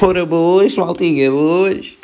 Ora, 0.00 0.24
boas, 0.24 0.76
maltinha, 0.76 1.28
boas. 1.28 1.98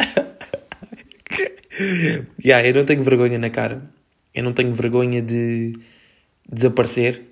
yeah, 2.44 2.67
eu 2.67 2.74
não 2.74 2.85
tenho 2.85 3.05
vergonha 3.05 3.39
na 3.39 3.51
cara. 3.51 3.89
Eu 4.35 4.43
não 4.43 4.53
tenho 4.53 4.74
vergonha 4.74 5.22
de 5.22 5.78
desaparecer. 6.48 7.22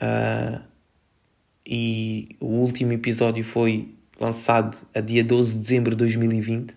Uh, 0.00 0.60
e 1.64 2.30
o 2.40 2.46
último 2.46 2.94
episódio 2.94 3.44
foi 3.44 3.94
lançado 4.18 4.76
a 4.92 5.00
dia 5.00 5.22
12 5.22 5.52
de 5.52 5.58
dezembro 5.60 5.92
de 5.92 5.98
2020. 5.98 6.74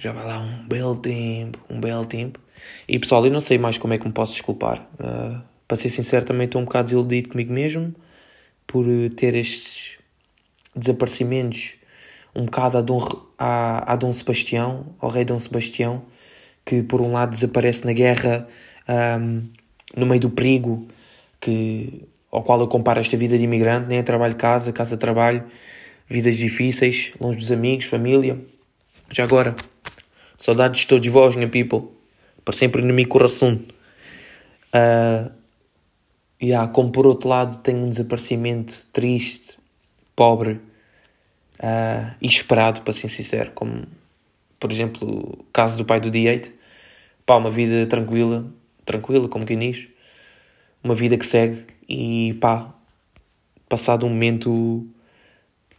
Já 0.00 0.10
vai 0.10 0.26
lá 0.26 0.40
um 0.40 0.66
belo 0.66 0.96
tempo, 0.96 1.60
um 1.70 1.78
belo 1.78 2.06
tempo. 2.06 2.40
E 2.88 2.98
pessoal, 2.98 3.24
eu 3.24 3.30
não 3.30 3.40
sei 3.40 3.56
mais 3.56 3.78
como 3.78 3.94
é 3.94 3.98
que 3.98 4.06
me 4.06 4.12
posso 4.12 4.32
desculpar. 4.32 4.84
Uh, 4.94 5.40
para 5.68 5.76
ser 5.76 5.90
sincero, 5.90 6.26
também 6.26 6.46
estou 6.46 6.60
um 6.60 6.64
bocado 6.64 6.86
desiludido 6.86 7.28
comigo 7.28 7.52
mesmo 7.52 7.94
por 8.66 8.86
eh, 8.88 9.08
ter 9.10 9.34
estes 9.34 9.96
desaparecimentos 10.74 11.76
um 12.36 12.44
bocado 12.44 12.76
a 12.76 12.82
Dom, 12.82 13.08
a, 13.38 13.92
a 13.92 13.96
Dom 13.96 14.12
Sebastião, 14.12 14.94
ao 15.00 15.08
rei 15.08 15.24
Dom 15.24 15.38
Sebastião, 15.38 16.02
que 16.64 16.82
por 16.82 17.00
um 17.00 17.12
lado 17.12 17.30
desaparece 17.30 17.86
na 17.86 17.94
guerra, 17.94 18.46
um, 19.18 19.48
no 19.96 20.04
meio 20.04 20.20
do 20.20 20.30
perigo, 20.30 20.86
que, 21.40 22.06
ao 22.30 22.42
qual 22.42 22.60
eu 22.60 22.68
comparo 22.68 23.00
esta 23.00 23.16
vida 23.16 23.38
de 23.38 23.44
imigrante, 23.44 23.88
né? 23.88 24.02
trabalho-casa, 24.02 24.70
casa-trabalho, 24.70 25.44
vidas 26.08 26.36
difíceis, 26.36 27.12
longe 27.18 27.38
dos 27.38 27.50
amigos, 27.50 27.86
família. 27.86 28.38
Já 29.10 29.24
agora, 29.24 29.56
saudades 30.36 30.82
de 30.82 30.86
todos 30.88 31.08
vós, 31.08 31.34
minha 31.36 31.48
people, 31.48 31.88
para 32.44 32.54
sempre 32.54 32.82
no 32.82 32.92
meu 32.92 33.08
coração. 33.08 33.60
Uh, 34.74 35.30
yeah, 36.42 36.70
como 36.70 36.90
por 36.90 37.06
outro 37.06 37.28
lado 37.28 37.58
tenho 37.62 37.78
um 37.78 37.90
desaparecimento 37.90 38.86
triste, 38.92 39.58
pobre 40.14 40.60
uh, 41.60 42.14
e 42.20 42.26
esperado, 42.26 42.82
para 42.82 42.92
ser 42.92 43.08
sincero, 43.08 43.52
como 43.52 43.86
por 44.58 44.72
exemplo 44.72 45.38
o 45.40 45.44
caso 45.52 45.76
do 45.76 45.84
pai 45.84 46.00
do 46.00 46.10
D8, 46.10 46.52
pá, 47.24 47.36
uma 47.36 47.50
vida 47.50 47.86
tranquila, 47.86 48.46
tranquila, 48.84 49.28
como 49.28 49.44
quem 49.46 49.58
diz, 49.58 49.88
uma 50.82 50.94
vida 50.94 51.16
que 51.16 51.26
segue. 51.26 51.66
E 51.88 52.34
pá, 52.40 52.74
passado 53.68 54.06
um 54.06 54.08
momento, 54.08 54.86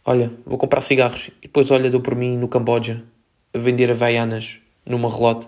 olha, 0.04 0.32
vou 0.46 0.58
comprar 0.58 0.80
cigarros. 0.80 1.28
E 1.42 1.48
depois 1.48 1.70
olha, 1.70 1.90
dou 1.90 2.00
por 2.00 2.14
mim 2.14 2.36
no 2.36 2.48
Camboja 2.48 3.04
a 3.52 3.58
vender 3.58 3.90
havaianas 3.90 4.58
numa 4.86 5.10
relote. 5.10 5.46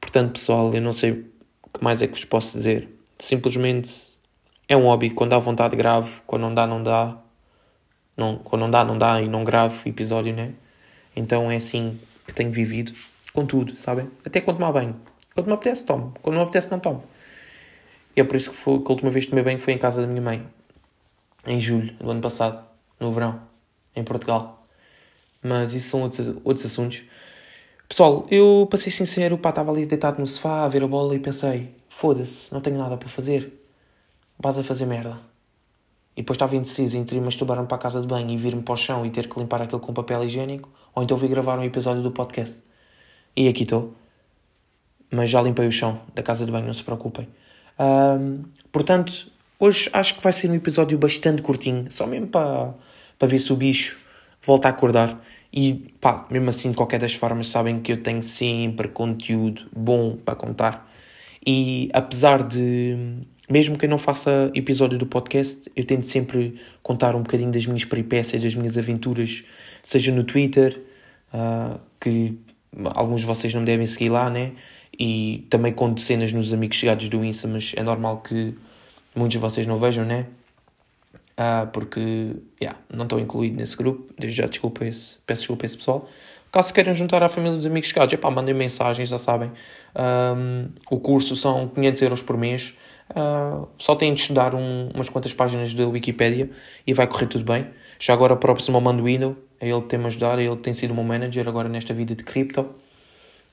Portanto, 0.00 0.32
pessoal, 0.32 0.72
eu 0.74 0.80
não 0.80 0.92
sei 0.92 1.10
o 1.62 1.70
que 1.70 1.82
mais 1.82 2.00
é 2.02 2.06
que 2.06 2.14
vos 2.14 2.24
posso 2.24 2.56
dizer 2.56 2.97
simplesmente 3.18 3.90
é 4.68 4.76
um 4.76 4.84
hobby. 4.84 5.10
Quando 5.10 5.30
dá 5.30 5.38
vontade, 5.38 5.76
grave. 5.76 6.10
Quando 6.26 6.42
não 6.42 6.54
dá, 6.54 6.66
não 6.66 6.82
dá. 6.82 7.16
Não, 8.16 8.36
quando 8.38 8.62
não 8.62 8.70
dá, 8.70 8.84
não 8.84 8.98
dá 8.98 9.20
e 9.22 9.28
não 9.28 9.44
grave 9.44 9.88
episódio, 9.88 10.34
né? 10.34 10.52
Então 11.14 11.50
é 11.50 11.56
assim 11.56 11.98
que 12.26 12.34
tenho 12.34 12.50
vivido 12.50 12.92
com 13.32 13.46
tudo, 13.46 13.78
sabem? 13.78 14.10
Até 14.24 14.40
quando 14.40 14.58
tomar 14.58 14.72
banho. 14.72 14.96
Quando 15.34 15.46
me 15.46 15.52
apetece, 15.54 15.84
tomo. 15.84 16.12
Quando 16.20 16.34
não 16.34 16.42
me 16.42 16.48
apetece, 16.48 16.70
não 16.70 16.80
tomo. 16.80 17.04
E 18.16 18.20
é 18.20 18.24
por 18.24 18.36
isso 18.36 18.50
que, 18.50 18.56
foi, 18.56 18.80
que 18.80 18.86
a 18.86 18.90
última 18.90 19.10
vez 19.10 19.24
que 19.24 19.30
tomei 19.30 19.44
banho 19.44 19.58
foi 19.58 19.72
em 19.72 19.78
casa 19.78 20.00
da 20.00 20.06
minha 20.06 20.20
mãe. 20.20 20.46
Em 21.46 21.60
julho 21.60 21.94
do 21.94 22.10
ano 22.10 22.20
passado. 22.20 22.66
No 22.98 23.12
verão. 23.12 23.40
Em 23.94 24.02
Portugal. 24.02 24.66
Mas 25.42 25.72
isso 25.72 25.90
são 25.90 26.02
outros, 26.02 26.36
outros 26.44 26.66
assuntos. 26.66 27.04
Pessoal, 27.88 28.26
eu, 28.30 28.66
para 28.68 28.78
ser 28.78 28.90
sincero, 28.90 29.38
pá, 29.38 29.50
estava 29.50 29.70
ali 29.70 29.86
deitado 29.86 30.20
no 30.20 30.26
sofá 30.26 30.64
a 30.64 30.68
ver 30.68 30.82
a 30.82 30.86
bola 30.88 31.14
e 31.14 31.18
pensei 31.18 31.77
foda-se, 31.98 32.54
não 32.54 32.60
tenho 32.60 32.78
nada 32.78 32.96
para 32.96 33.08
fazer, 33.08 33.60
vas 34.38 34.56
a 34.56 34.62
fazer 34.62 34.86
merda. 34.86 35.18
E 36.16 36.22
depois 36.22 36.36
estava 36.36 36.54
indeciso 36.54 36.96
entre 36.96 37.16
ir 37.16 37.20
masturbar-me 37.20 37.66
para 37.66 37.76
a 37.76 37.80
casa 37.80 38.00
de 38.00 38.06
banho 38.06 38.30
e 38.30 38.36
vir-me 38.36 38.62
para 38.62 38.74
o 38.74 38.76
chão 38.76 39.04
e 39.04 39.10
ter 39.10 39.28
que 39.28 39.36
limpar 39.36 39.62
aquilo 39.62 39.80
com 39.80 39.92
papel 39.92 40.22
higiênico, 40.22 40.70
ou 40.94 41.02
então 41.02 41.16
vir 41.16 41.28
gravar 41.28 41.58
um 41.58 41.64
episódio 41.64 42.00
do 42.00 42.12
podcast. 42.12 42.62
E 43.34 43.48
aqui 43.48 43.64
estou. 43.64 43.94
Mas 45.10 45.28
já 45.28 45.42
limpei 45.42 45.66
o 45.66 45.72
chão 45.72 46.00
da 46.14 46.22
casa 46.22 46.46
de 46.46 46.52
banho, 46.52 46.66
não 46.66 46.72
se 46.72 46.84
preocupem. 46.84 47.26
Um, 47.80 48.44
portanto, 48.70 49.26
hoje 49.58 49.90
acho 49.92 50.14
que 50.14 50.22
vai 50.22 50.32
ser 50.32 50.48
um 50.48 50.54
episódio 50.54 50.96
bastante 50.96 51.42
curtinho, 51.42 51.90
só 51.90 52.06
mesmo 52.06 52.28
para, 52.28 52.74
para 53.18 53.26
ver 53.26 53.40
se 53.40 53.52
o 53.52 53.56
bicho 53.56 53.98
volta 54.46 54.68
a 54.68 54.70
acordar. 54.70 55.20
E 55.52 55.92
pá, 56.00 56.28
mesmo 56.30 56.48
assim, 56.48 56.70
de 56.70 56.76
qualquer 56.76 57.00
das 57.00 57.14
formas, 57.14 57.48
sabem 57.48 57.80
que 57.80 57.90
eu 57.90 58.00
tenho 58.04 58.22
sempre 58.22 58.86
conteúdo 58.86 59.66
bom 59.74 60.16
para 60.16 60.36
contar. 60.36 60.87
E 61.46 61.88
apesar 61.92 62.42
de, 62.42 62.96
mesmo 63.48 63.78
que 63.78 63.86
eu 63.86 63.90
não 63.90 63.98
faça 63.98 64.50
episódio 64.54 64.98
do 64.98 65.06
podcast, 65.06 65.70
eu 65.74 65.84
tento 65.84 66.06
sempre 66.06 66.60
contar 66.82 67.14
um 67.14 67.22
bocadinho 67.22 67.50
das 67.50 67.66
minhas 67.66 67.84
peripécias, 67.84 68.42
das 68.42 68.54
minhas 68.54 68.76
aventuras, 68.76 69.44
seja 69.82 70.12
no 70.12 70.24
Twitter, 70.24 70.82
uh, 71.32 71.80
que 72.00 72.38
alguns 72.94 73.20
de 73.20 73.26
vocês 73.26 73.52
não 73.54 73.60
me 73.60 73.66
devem 73.66 73.86
seguir 73.86 74.10
lá, 74.10 74.28
né? 74.28 74.52
E 74.98 75.46
também 75.48 75.72
conto 75.72 76.00
cenas 76.00 76.32
nos 76.32 76.52
amigos 76.52 76.76
chegados 76.76 77.08
do 77.08 77.24
Insta, 77.24 77.46
mas 77.46 77.72
é 77.76 77.82
normal 77.82 78.20
que 78.20 78.54
muitos 79.14 79.32
de 79.32 79.38
vocês 79.38 79.66
não 79.66 79.78
vejam, 79.78 80.04
né? 80.04 80.26
Uh, 81.38 81.68
porque 81.72 82.34
yeah, 82.60 82.76
não 82.92 83.04
estou 83.04 83.20
incluído 83.20 83.56
nesse 83.56 83.76
grupo. 83.76 84.12
Desde 84.18 84.38
já 84.38 84.46
desculpa 84.46 84.84
esse, 84.84 85.18
peço 85.24 85.42
desculpa 85.42 85.64
a 85.64 85.66
esse 85.66 85.76
pessoal. 85.76 86.08
Caso 86.50 86.72
queiram 86.72 86.94
juntar 86.94 87.22
à 87.22 87.28
família 87.28 87.56
dos 87.56 87.66
amigos 87.66 87.88
chegados, 87.88 88.12
epá, 88.12 88.30
mandem 88.30 88.54
mensagens, 88.54 89.08
já 89.08 89.18
sabem. 89.18 89.52
Um, 89.94 90.70
o 90.90 90.98
curso 90.98 91.36
são 91.36 91.68
500 91.68 92.02
euros 92.02 92.22
por 92.22 92.38
mês. 92.38 92.74
Uh, 93.10 93.68
só 93.78 93.94
têm 93.94 94.14
de 94.14 94.20
estudar 94.20 94.54
um, 94.54 94.88
umas 94.94 95.08
quantas 95.08 95.32
páginas 95.34 95.74
da 95.74 95.86
Wikipedia 95.86 96.50
e 96.86 96.94
vai 96.94 97.06
correr 97.06 97.26
tudo 97.26 97.44
bem. 97.44 97.66
Já 97.98 98.14
agora 98.14 98.34
próximo 98.36 98.80
mando 98.80 99.04
Window, 99.04 99.36
é 99.60 99.68
ele 99.68 99.80
que 99.82 99.88
tem-me 99.88 100.06
ajudar, 100.06 100.38
é 100.38 100.44
ele 100.44 100.56
tem 100.56 100.72
sido 100.72 100.92
o 100.92 100.94
meu 100.94 101.04
manager 101.04 101.46
agora 101.48 101.68
nesta 101.68 101.92
vida 101.92 102.14
de 102.14 102.24
cripto. 102.24 102.74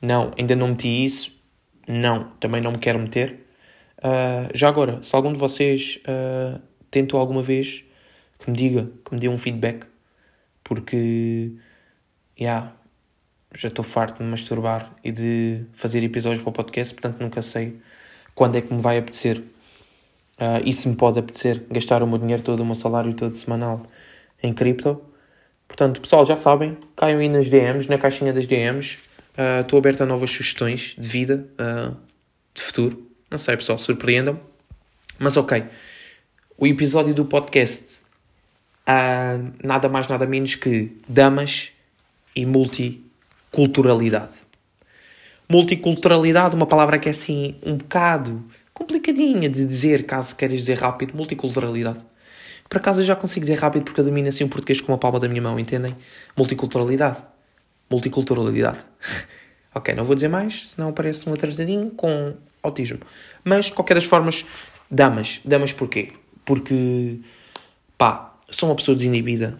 Não, 0.01 0.31
ainda 0.37 0.55
não 0.55 0.69
meti 0.69 1.03
isso. 1.03 1.33
Não, 1.87 2.31
também 2.39 2.61
não 2.61 2.71
me 2.71 2.77
quero 2.77 2.99
meter. 2.99 3.45
Uh, 3.99 4.49
já 4.53 4.69
agora, 4.69 5.01
se 5.03 5.15
algum 5.15 5.33
de 5.33 5.39
vocês 5.39 5.99
uh, 6.07 6.61
tentou 6.89 7.19
alguma 7.19 7.41
vez, 7.41 7.83
que 8.39 8.49
me 8.49 8.55
diga, 8.55 8.89
que 9.03 9.13
me 9.13 9.19
dê 9.19 9.27
um 9.27 9.37
feedback. 9.37 9.85
Porque, 10.63 11.53
yeah, 12.39 12.73
já 13.55 13.69
estou 13.69 13.83
farto 13.83 14.17
de 14.17 14.23
me 14.23 14.29
masturbar 14.29 14.91
e 15.03 15.11
de 15.11 15.65
fazer 15.73 16.03
episódios 16.03 16.41
para 16.41 16.49
o 16.49 16.53
podcast, 16.53 16.93
portanto 16.93 17.19
nunca 17.21 17.41
sei 17.41 17.79
quando 18.33 18.57
é 18.57 18.61
que 18.61 18.73
me 18.73 18.81
vai 18.81 18.97
apetecer. 18.97 19.39
Uh, 20.37 20.59
e 20.65 20.73
se 20.73 20.89
me 20.89 20.95
pode 20.95 21.17
apetecer 21.17 21.63
gastar 21.71 22.03
o 22.03 22.07
meu 22.07 22.17
dinheiro 22.17 22.43
todo, 22.43 22.59
o 22.59 22.65
meu 22.65 22.75
salário 22.75 23.13
todo 23.13 23.33
semanal 23.35 23.83
em 24.43 24.53
cripto. 24.53 25.01
Portanto, 25.67 26.01
pessoal, 26.01 26.25
já 26.25 26.35
sabem, 26.35 26.77
caiam 26.95 27.19
aí 27.19 27.29
nas 27.29 27.47
DMs, 27.47 27.89
na 27.89 27.97
caixinha 27.97 28.33
das 28.33 28.45
DMs. 28.45 28.97
Uh, 29.37 29.61
estou 29.61 29.79
aberto 29.79 30.01
a 30.01 30.05
novas 30.05 30.31
sugestões 30.31 30.93
de 30.97 31.07
vida, 31.07 31.47
uh, 31.59 31.95
de 32.53 32.61
futuro. 32.61 33.09
Não 33.31 33.37
sei, 33.37 33.55
pessoal, 33.55 33.77
surpreendam. 33.77 34.39
Mas 35.17 35.37
ok, 35.37 35.63
o 36.57 36.67
episódio 36.67 37.13
do 37.13 37.25
podcast 37.25 37.99
nada 39.63 39.89
mais, 39.89 40.07
nada 40.07 40.25
menos 40.25 40.55
que 40.55 40.95
damas 41.07 41.71
e 42.35 42.45
multi 42.45 43.04
culturalidade. 43.55 44.33
Multiculturalidade, 45.47 46.55
uma 46.55 46.65
palavra 46.65 46.99
que 46.99 47.07
é 47.07 47.11
assim 47.11 47.55
um 47.65 47.77
bocado 47.77 48.43
complicadinha 48.73 49.47
de 49.47 49.65
dizer, 49.65 50.05
caso 50.05 50.35
queiras 50.35 50.59
dizer 50.59 50.77
rápido, 50.77 51.15
multiculturalidade. 51.15 51.99
Por 52.67 52.77
acaso 52.77 52.99
eu 52.99 53.05
já 53.05 53.15
consigo 53.15 53.45
dizer 53.45 53.57
rápido 53.57 53.85
porque 53.85 54.01
eu 54.01 54.03
domino 54.03 54.27
assim 54.27 54.43
o 54.43 54.49
português 54.49 54.81
com 54.81 54.91
a 54.93 54.97
palma 54.97 55.21
da 55.21 55.29
minha 55.29 55.41
mão, 55.41 55.57
entendem? 55.57 55.95
Multiculturalidade. 56.35 57.19
Multiculturalidade. 57.89 58.79
ok, 59.73 59.95
não 59.95 60.03
vou 60.03 60.15
dizer 60.15 60.27
mais, 60.27 60.71
senão 60.71 60.91
parece 60.91 61.29
um 61.29 61.31
atrasadinho 61.31 61.91
com 61.91 62.35
autismo. 62.61 62.99
Mas, 63.41 63.67
de 63.67 63.71
qualquer 63.71 63.93
das 63.93 64.03
formas, 64.03 64.43
damas. 64.91 65.39
Damas 65.45 65.71
porquê? 65.71 66.11
Porque, 66.43 67.21
pá, 67.97 68.35
sou 68.49 68.67
uma 68.67 68.75
pessoa 68.75 68.95
desinibida. 68.95 69.57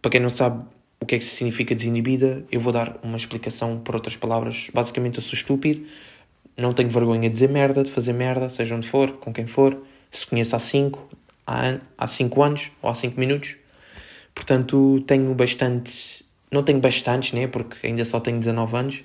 Para 0.00 0.12
quem 0.12 0.20
não 0.20 0.30
sabe, 0.30 0.64
o 1.00 1.06
que 1.06 1.14
é 1.14 1.18
que 1.18 1.24
significa 1.24 1.74
desinibida? 1.74 2.44
Eu 2.50 2.60
vou 2.60 2.72
dar 2.72 2.98
uma 3.02 3.16
explicação 3.16 3.78
por 3.78 3.94
outras 3.94 4.16
palavras. 4.16 4.68
Basicamente, 4.72 5.18
eu 5.18 5.22
sou 5.22 5.34
estúpido, 5.34 5.86
não 6.56 6.74
tenho 6.74 6.90
vergonha 6.90 7.28
de 7.28 7.32
dizer 7.32 7.48
merda, 7.48 7.84
de 7.84 7.90
fazer 7.90 8.12
merda, 8.12 8.48
seja 8.48 8.74
onde 8.74 8.88
for, 8.88 9.12
com 9.12 9.32
quem 9.32 9.46
for. 9.46 9.80
Se 10.10 10.26
conheço 10.26 10.56
há 10.56 10.58
5 10.58 11.08
há, 11.48 11.78
há 11.96 12.06
cinco 12.06 12.42
anos 12.42 12.70
ou 12.82 12.90
há 12.90 12.94
5 12.94 13.18
minutos. 13.18 13.56
Portanto, 14.34 15.02
tenho 15.06 15.34
bastante. 15.34 16.24
Não 16.50 16.62
tenho 16.62 16.80
bastantes, 16.80 17.32
né? 17.32 17.46
Porque 17.46 17.86
ainda 17.86 18.04
só 18.04 18.20
tenho 18.20 18.38
19 18.38 18.76
anos. 18.76 18.96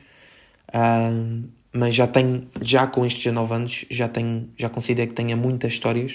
Uh, 0.69 1.44
mas 1.72 1.96
já 1.96 2.06
tenho, 2.07 2.48
já 2.62 2.86
com 2.86 3.06
estes 3.06 3.24
19 3.24 3.54
anos, 3.54 3.86
já 3.89 4.07
tenho, 4.07 4.50
já 4.57 4.69
considero 4.69 5.10
que 5.10 5.16
tenha 5.16 5.36
muitas 5.36 5.74
histórias 5.74 6.13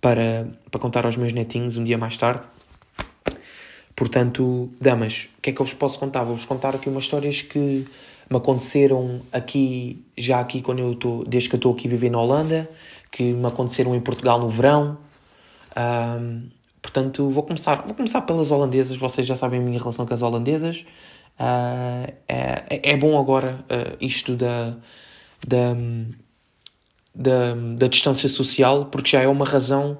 para, 0.00 0.48
para 0.70 0.80
contar 0.80 1.06
aos 1.06 1.16
meus 1.16 1.32
netinhos 1.32 1.76
um 1.76 1.84
dia 1.84 1.96
mais 1.96 2.16
tarde. 2.16 2.46
Portanto, 3.96 4.70
damas, 4.80 5.28
o 5.38 5.42
que 5.42 5.50
é 5.50 5.52
que 5.52 5.60
eu 5.60 5.66
vos 5.66 5.74
posso 5.74 5.98
contar? 5.98 6.24
Vou-vos 6.24 6.44
contar 6.44 6.74
aqui 6.74 6.88
umas 6.88 7.04
histórias 7.04 7.42
que 7.42 7.86
me 8.30 8.36
aconteceram 8.36 9.20
aqui, 9.32 10.04
já 10.16 10.40
aqui 10.40 10.62
quando 10.62 10.80
eu 10.80 10.92
estou, 10.92 11.24
desde 11.24 11.48
que 11.48 11.54
eu 11.54 11.58
estou 11.58 11.72
aqui 11.72 11.86
vivendo 11.88 12.12
na 12.12 12.20
Holanda, 12.20 12.70
que 13.10 13.22
me 13.22 13.46
aconteceram 13.46 13.94
em 13.94 14.00
Portugal 14.00 14.40
no 14.40 14.48
verão, 14.48 14.98
Um, 15.76 16.48
portanto, 16.80 17.28
vou 17.30 17.42
começar, 17.42 17.82
vou 17.82 17.94
começar 17.94 18.22
pelas 18.22 18.50
holandesas. 18.50 18.96
Vocês 18.96 19.26
já 19.26 19.36
sabem 19.36 19.60
a 19.60 19.62
minha 19.62 19.78
relação 19.78 20.06
com 20.06 20.14
as 20.14 20.22
holandesas. 20.22 20.84
Uh, 21.38 22.12
é, 22.28 22.92
é 22.92 22.96
bom 22.96 23.18
agora 23.18 23.64
uh, 23.64 23.96
isto 24.00 24.36
da, 24.36 24.76
da, 25.46 25.74
da, 27.14 27.54
da 27.76 27.88
distância 27.88 28.28
social, 28.28 28.86
porque 28.86 29.10
já 29.10 29.22
é 29.22 29.26
uma 29.28 29.44
razão, 29.44 29.98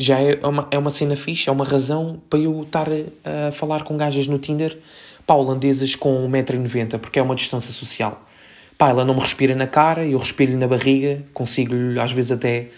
já 0.00 0.18
é 0.18 0.40
uma, 0.42 0.66
é 0.70 0.78
uma 0.78 0.88
cena 0.88 1.14
fixe, 1.14 1.50
é 1.50 1.52
uma 1.52 1.64
razão 1.64 2.22
para 2.30 2.38
eu 2.38 2.62
estar 2.62 2.88
a 3.22 3.52
falar 3.52 3.84
com 3.84 3.98
gajas 3.98 4.26
no 4.26 4.38
Tinder, 4.38 4.78
pá, 5.26 5.34
holandesas 5.34 5.94
com 5.94 6.26
1,90m, 6.26 6.98
porque 6.98 7.18
é 7.18 7.22
uma 7.22 7.34
distância 7.34 7.70
social. 7.70 8.26
Pá, 8.78 8.88
ela 8.88 9.04
não 9.04 9.12
me 9.12 9.20
respira 9.20 9.54
na 9.54 9.66
cara, 9.66 10.06
eu 10.06 10.18
respiro-lhe 10.18 10.56
na 10.56 10.66
barriga, 10.66 11.22
consigo-lhe 11.34 12.00
às 12.00 12.12
vezes 12.12 12.32
até 12.32 12.68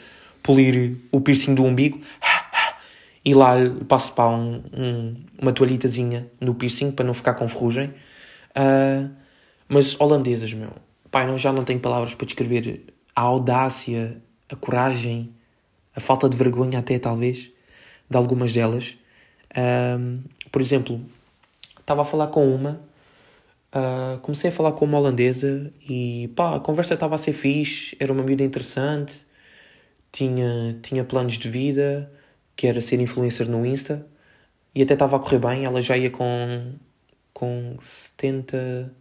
polir 0.42 0.96
o 1.12 1.20
piercing 1.20 1.54
do 1.54 1.64
umbigo 1.64 2.00
e 3.24 3.32
lá 3.34 3.54
passo 3.86 4.12
para 4.14 4.28
um, 4.28 4.60
um, 4.72 5.14
uma 5.40 5.52
toalhitazinha 5.52 6.26
no 6.40 6.56
piercing 6.56 6.90
para 6.90 7.04
não 7.04 7.14
ficar 7.14 7.34
com 7.34 7.46
ferrugem. 7.46 7.94
Uh, 8.50 9.08
mas 9.68 9.98
holandesas, 10.00 10.52
meu. 10.52 10.70
Pai, 11.08 11.24
não, 11.24 11.38
já 11.38 11.52
não 11.52 11.62
tenho 11.62 11.78
palavras 11.78 12.16
para 12.16 12.26
descrever 12.26 12.84
a 13.14 13.20
audácia, 13.20 14.16
a 14.50 14.56
coragem, 14.56 15.32
a 15.94 16.00
falta 16.00 16.28
de 16.28 16.36
vergonha 16.36 16.78
até, 16.78 16.98
talvez, 16.98 17.50
de 18.08 18.16
algumas 18.16 18.52
delas. 18.52 18.96
Uh, 19.50 20.22
por 20.50 20.62
exemplo, 20.62 21.00
estava 21.80 22.02
a 22.02 22.04
falar 22.04 22.28
com 22.28 22.54
uma, 22.54 22.80
uh, 23.74 24.18
comecei 24.20 24.50
a 24.50 24.52
falar 24.52 24.72
com 24.72 24.84
uma 24.84 24.98
holandesa 24.98 25.72
e 25.88 26.30
pá, 26.36 26.56
a 26.56 26.60
conversa 26.60 26.94
estava 26.94 27.14
a 27.14 27.18
ser 27.18 27.32
fixe, 27.32 27.96
era 28.00 28.12
uma 28.12 28.22
miúda 28.22 28.42
interessante, 28.42 29.14
tinha, 30.10 30.78
tinha 30.82 31.04
planos 31.04 31.34
de 31.34 31.48
vida, 31.48 32.10
que 32.56 32.66
era 32.66 32.80
ser 32.80 33.00
influencer 33.00 33.48
no 33.48 33.64
Insta, 33.66 34.06
e 34.74 34.82
até 34.82 34.94
estava 34.94 35.16
a 35.16 35.18
correr 35.18 35.38
bem, 35.38 35.64
ela 35.64 35.82
já 35.82 35.96
ia 35.96 36.10
com, 36.10 36.72
com 37.32 37.76
70, 37.80 38.92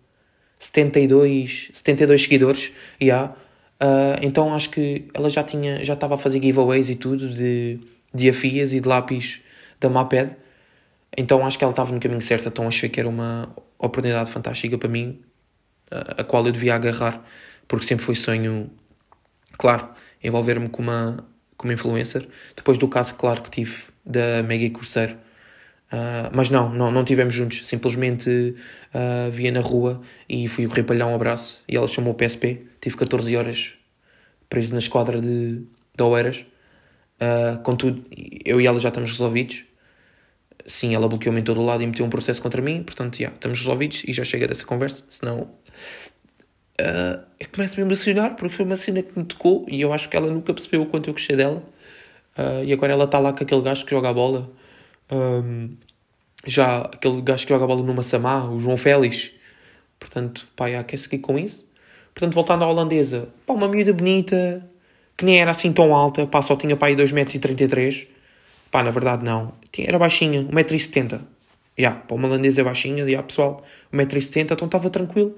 72, 0.60 1.72
72 1.74 2.24
seguidores, 2.24 2.72
yeah. 3.02 3.36
Uh, 3.82 4.14
então 4.22 4.54
acho 4.54 4.70
que 4.70 5.08
ela 5.12 5.28
já 5.28 5.44
tinha, 5.44 5.84
já 5.84 5.96
estava 5.96 6.14
a 6.14 6.18
fazer 6.18 6.42
giveaways 6.42 6.88
e 6.90 6.96
tudo 6.96 7.28
de, 7.28 7.80
de 8.14 8.30
afias 8.30 8.74
e 8.74 8.80
de 8.80 8.88
lápis 8.88 9.42
da 9.80 9.90
Maped. 9.90 10.36
Então 11.18 11.46
acho 11.46 11.58
que 11.58 11.64
ela 11.64 11.72
estava 11.72 11.92
no 11.92 12.00
caminho 12.00 12.22
certo, 12.22 12.48
então 12.48 12.68
achei 12.68 12.88
que 12.90 13.00
era 13.00 13.10
uma 13.10 13.54
oportunidade 13.80 14.32
fantástica 14.32 14.78
para 14.78 14.88
mim, 14.88 15.20
a, 15.90 16.22
a 16.22 16.24
qual 16.24 16.46
eu 16.46 16.52
devia 16.52 16.76
agarrar, 16.76 17.26
porque 17.68 17.86
sempre 17.86 18.06
foi 18.06 18.16
sonho, 18.16 18.70
claro, 19.58 19.90
envolver-me 20.24 20.70
com 20.70 20.84
uma, 20.84 21.26
como 21.58 21.74
influencer, 21.74 22.28
depois 22.56 22.78
do 22.78 22.88
caso, 22.88 23.16
claro, 23.16 23.42
que 23.42 23.50
tive 23.50 23.84
da 24.06 24.44
Maggie 24.44 24.70
Cruzeiro. 24.70 25.18
Uh, 25.92 26.32
mas 26.32 26.50
não, 26.50 26.74
não, 26.74 26.90
não 26.90 27.04
tivemos 27.04 27.34
juntos, 27.34 27.68
simplesmente 27.68 28.56
uh, 28.96 29.30
via 29.30 29.52
na 29.52 29.60
rua 29.60 30.02
e 30.28 30.48
fui 30.48 30.66
correr 30.66 30.86
um 31.04 31.14
abraço. 31.14 31.62
E 31.68 31.76
ela 31.76 31.88
chamou 31.88 32.14
o 32.14 32.16
PSP, 32.16 32.66
tive 32.80 32.96
14 32.96 33.36
horas 33.36 33.74
preso 34.48 34.74
na 34.74 34.80
esquadra 34.80 35.22
de, 35.22 35.64
de 35.96 36.04
Oeiras, 36.04 36.46
uh, 37.20 37.62
contudo, 37.64 38.06
eu 38.46 38.62
e 38.62 38.68
ela 38.68 38.80
já 38.80 38.88
estamos 38.90 39.12
resolvidos, 39.12 39.64
sim, 40.66 40.96
ela 40.96 41.08
bloqueou-me 41.10 41.42
em 41.42 41.44
todo 41.44 41.60
o 41.60 41.66
lado 41.66 41.84
e 41.84 41.88
meteu 41.88 42.06
um 42.06 42.10
processo 42.10 42.42
contra 42.42 42.62
mim, 42.62 42.84
portanto, 42.84 43.18
já, 43.18 43.30
estamos 43.30 43.60
resolvidos 43.60 44.04
e 44.06 44.14
já 44.14 44.24
chega 44.24 44.48
dessa 44.48 44.66
conversa, 44.66 45.04
senão 45.10 45.50
uh, 46.80 47.22
eu 47.38 47.48
começo 47.52 47.74
a 47.74 47.78
me 47.78 47.84
emocionar 47.84 48.36
porque 48.36 48.56
foi 48.56 48.66
uma 48.66 48.78
cena 48.78 49.02
que 49.02 49.18
me 49.18 49.26
tocou 49.26 49.66
e 49.70 49.82
eu 49.82 49.92
acho 49.92 50.08
que 50.08 50.16
ela 50.16 50.28
nunca 50.28 50.54
percebeu 50.54 50.84
o 50.84 50.86
quanto 50.86 51.10
eu 51.10 51.14
gostei 51.14 51.36
dela. 51.36 51.64
E 52.66 52.72
agora 52.72 52.94
ela 52.94 53.04
está 53.04 53.20
lá 53.20 53.34
com 53.34 53.44
aquele 53.44 53.62
gajo 53.62 53.86
que 53.86 53.92
joga 53.92 54.10
a 54.10 54.14
bola. 54.14 54.50
Um, 55.12 55.76
já 56.46 56.82
aquele 56.82 57.22
gajo 57.22 57.44
que 57.44 57.50
joga 57.50 57.66
a 57.66 57.68
bola 57.68 57.84
no 57.84 57.94
Massamá, 57.94 58.46
o 58.46 58.60
João 58.60 58.78
Félix. 58.78 59.32
Portanto, 60.00 60.48
pá, 60.56 60.70
já, 60.70 60.84
quer 60.84 60.98
seguir 60.98 61.20
com 61.20 61.38
isso. 61.38 61.70
Portanto, 62.14 62.34
voltando 62.34 62.64
à 62.64 62.68
holandesa, 62.68 63.30
pá, 63.46 63.54
uma 63.54 63.68
miúda 63.68 63.94
bonita, 63.94 64.68
que 65.18 65.26
nem 65.26 65.40
era 65.40 65.52
assim 65.52 65.72
tão 65.72 65.94
alta, 65.96 66.26
pá, 66.26 66.42
só 66.42 66.56
tinha 66.56 66.76
pá 66.76 66.88
aí 66.88 66.96
2,33m. 66.96 68.08
Pá, 68.72 68.82
na 68.84 68.92
verdade 68.92 69.24
não. 69.24 69.54
Era 69.78 70.00
baixinha, 70.00 70.44
1,70m. 70.44 71.22
Já, 71.78 71.92
pá, 71.92 72.16
uma 72.16 72.28
holandesa 72.28 72.62
é 72.62 72.64
baixinha, 72.64 73.08
já, 73.10 73.22
pessoal, 73.24 73.64
1,70m, 73.94 74.52
então 74.54 74.66
estava 74.66 74.90
tranquilo. 74.90 75.36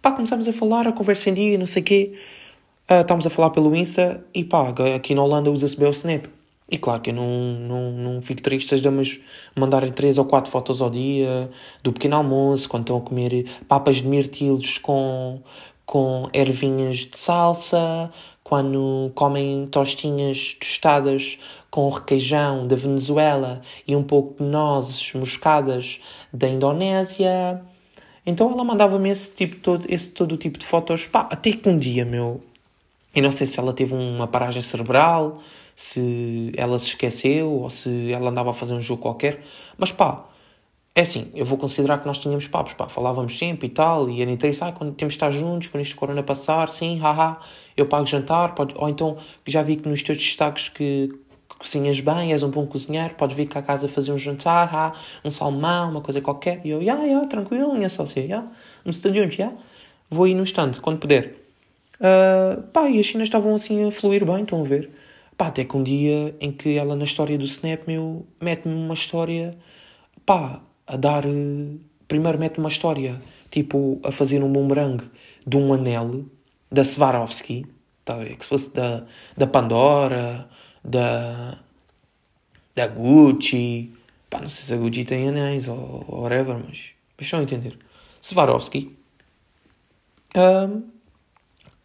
Pá, 0.00 0.12
começámos 0.12 0.46
a 0.46 0.52
falar, 0.52 0.86
a 0.86 0.92
conversa 0.92 1.30
em 1.30 1.34
dia, 1.34 1.58
não 1.58 1.66
sei 1.66 1.82
o 1.82 1.84
quê. 1.84 2.12
Uh, 2.90 3.00
estávamos 3.00 3.26
a 3.26 3.30
falar 3.30 3.50
pelo 3.50 3.74
Insta 3.74 4.22
e 4.34 4.44
pá, 4.44 4.68
aqui 4.94 5.14
na 5.14 5.22
Holanda 5.22 5.50
usa-se 5.50 5.76
bem 5.76 5.88
o 5.88 5.90
Snap. 5.90 6.26
E 6.68 6.78
claro 6.78 7.02
que 7.02 7.10
eu 7.10 7.14
não, 7.14 7.28
não, 7.28 7.92
não 7.92 8.22
fico 8.22 8.40
triste 8.40 8.68
se 8.68 8.74
as 8.74 8.80
damas 8.80 9.20
mandarem 9.54 9.92
3 9.92 10.16
ou 10.16 10.24
4 10.24 10.50
fotos 10.50 10.80
ao 10.80 10.88
dia 10.88 11.50
do 11.82 11.92
pequeno 11.92 12.16
almoço, 12.16 12.68
quando 12.68 12.84
estão 12.84 12.96
a 12.96 13.00
comer 13.00 13.46
papas 13.68 13.96
de 13.96 14.06
mirtilos 14.06 14.78
com, 14.78 15.40
com 15.84 16.28
ervinhas 16.32 16.98
de 16.98 17.18
salsa, 17.18 18.10
quando 18.42 19.10
comem 19.14 19.66
tostinhas 19.66 20.56
tostadas 20.58 21.38
com 21.70 21.88
requeijão 21.90 22.66
da 22.66 22.76
Venezuela 22.76 23.60
e 23.86 23.94
um 23.96 24.02
pouco 24.02 24.42
de 24.42 24.48
nozes 24.48 25.12
moscadas 25.12 25.98
da 26.32 26.48
Indonésia. 26.48 27.60
Então 28.24 28.50
ela 28.50 28.64
mandava-me 28.64 29.10
esse 29.10 29.34
tipo 29.34 29.56
todo, 29.56 29.84
esse 29.88 30.08
todo 30.10 30.32
o 30.32 30.38
tipo 30.38 30.58
de 30.58 30.64
fotos, 30.64 31.06
pá, 31.06 31.28
até 31.30 31.52
que 31.52 31.68
um 31.68 31.76
dia, 31.78 32.04
meu, 32.04 32.42
e 33.14 33.20
não 33.20 33.30
sei 33.30 33.46
se 33.46 33.58
ela 33.58 33.72
teve 33.72 33.94
uma 33.94 34.26
paragem 34.26 34.62
cerebral, 34.62 35.42
se 35.76 36.52
ela 36.56 36.78
se 36.78 36.88
esqueceu 36.88 37.50
ou 37.50 37.70
se 37.70 38.12
ela 38.12 38.30
andava 38.30 38.50
a 38.50 38.54
fazer 38.54 38.74
um 38.74 38.80
jogo 38.80 39.02
qualquer, 39.02 39.42
mas 39.76 39.90
pá, 39.90 40.24
é 40.94 41.00
assim, 41.00 41.30
eu 41.34 41.44
vou 41.44 41.58
considerar 41.58 41.98
que 41.98 42.06
nós 42.06 42.18
tínhamos 42.18 42.46
papos, 42.46 42.74
pá, 42.74 42.88
falávamos 42.88 43.36
sempre 43.36 43.66
e 43.66 43.70
tal, 43.70 44.08
e 44.08 44.22
era 44.22 44.30
interessante, 44.30 44.74
ah, 44.74 44.78
quando 44.78 44.94
temos 44.94 45.14
de 45.14 45.16
estar 45.16 45.30
juntos, 45.32 45.68
quando 45.68 45.82
isto 45.82 45.96
corona 45.96 46.22
passar, 46.22 46.68
sim, 46.68 46.98
haha, 46.98 47.38
eu 47.76 47.86
pago 47.86 48.06
jantar, 48.06 48.54
pode, 48.54 48.74
ou 48.76 48.88
então 48.88 49.18
já 49.46 49.62
vi 49.62 49.76
que 49.76 49.88
nos 49.88 50.02
teus 50.02 50.18
destaques 50.18 50.68
que 50.68 51.12
cozinhas 51.58 51.98
bem, 51.98 52.32
és 52.32 52.42
um 52.42 52.50
bom 52.50 52.66
cozinheiro, 52.66 53.14
podes 53.14 53.36
vir 53.36 53.48
cá 53.48 53.60
a 53.60 53.62
casa 53.62 53.88
fazer 53.88 54.12
um 54.12 54.18
jantar, 54.18 54.70
ah, 54.72 54.92
um 55.24 55.30
salmão, 55.30 55.90
uma 55.90 56.00
coisa 56.00 56.20
qualquer. 56.20 56.60
E 56.64 56.70
eu, 56.70 56.80
yeah, 56.82 57.02
yeah, 57.02 57.26
tranquilo, 57.26 57.74
minha 57.74 57.88
sócia, 57.88 58.20
yeah. 58.20 58.46
vamos 58.84 58.96
estar 58.98 59.12
juntos, 59.12 59.38
ya. 59.38 59.52
Vou 60.10 60.28
ir 60.28 60.34
no 60.34 60.42
instante, 60.42 60.80
quando 60.80 60.98
puder. 60.98 61.34
Uh, 61.96 62.62
pá, 62.64 62.88
e 62.88 63.00
as 63.00 63.06
chinas 63.06 63.28
estavam 63.28 63.54
assim 63.54 63.86
a 63.86 63.90
fluir 63.90 64.24
bem, 64.24 64.42
estão 64.42 64.60
a 64.60 64.64
ver? 64.64 64.90
Pá, 65.36 65.48
até 65.48 65.64
que 65.64 65.76
um 65.76 65.82
dia 65.82 66.36
em 66.40 66.52
que 66.52 66.76
ela 66.76 66.94
na 66.94 67.04
história 67.04 67.36
do 67.36 67.44
Snap, 67.44 67.86
meu, 67.86 68.26
mete-me 68.40 68.74
uma 68.74 68.94
história, 68.94 69.56
pá, 70.24 70.60
a 70.86 70.96
dar... 70.96 71.26
Uh, 71.26 71.80
primeiro 72.06 72.38
mete 72.38 72.58
uma 72.58 72.68
história, 72.68 73.20
tipo, 73.50 74.00
a 74.04 74.12
fazer 74.12 74.42
um 74.42 74.52
boomerang 74.52 75.02
de 75.46 75.56
um 75.56 75.72
anel 75.72 76.24
da 76.70 76.84
Swarovski, 76.84 77.66
tá 78.04 78.16
ver? 78.16 78.36
Que 78.36 78.44
se 78.44 78.48
fosse 78.48 78.74
da, 78.74 79.04
da 79.36 79.46
Pandora 79.46 80.48
da, 80.84 81.58
da 82.74 82.86
Gucci. 82.86 83.92
Pá, 84.28 84.40
não 84.40 84.48
sei 84.48 84.64
se 84.64 84.74
a 84.74 84.76
Gucci 84.76 85.04
tem 85.04 85.28
anéis 85.28 85.66
ou, 85.68 86.04
ou 86.06 86.22
whatever, 86.22 86.56
mas, 86.56 86.90
mas 87.16 87.26
estão 87.26 87.40
a 87.40 87.42
entender. 87.42 87.78
Swarovski. 88.20 88.96
Um, 90.36 90.82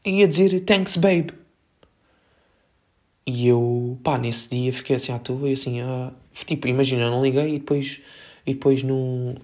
ia 0.03 0.27
dizer 0.27 0.59
thanks, 0.61 0.97
babe. 0.97 1.33
E 3.31 3.47
eu, 3.47 3.99
pá, 4.03 4.17
nesse 4.17 4.49
dia 4.49 4.73
fiquei 4.73 4.95
assim 4.95 5.11
à 5.11 5.19
toa 5.19 5.47
e 5.47 5.53
assim, 5.53 5.83
uh, 5.83 6.11
tipo, 6.47 6.67
imagina, 6.67 7.03
eu 7.03 7.11
não 7.11 7.23
liguei 7.23 7.55
e 7.55 7.59
depois, 7.59 8.01
e 8.43 8.55
depois 8.55 8.81
no, 8.81 9.35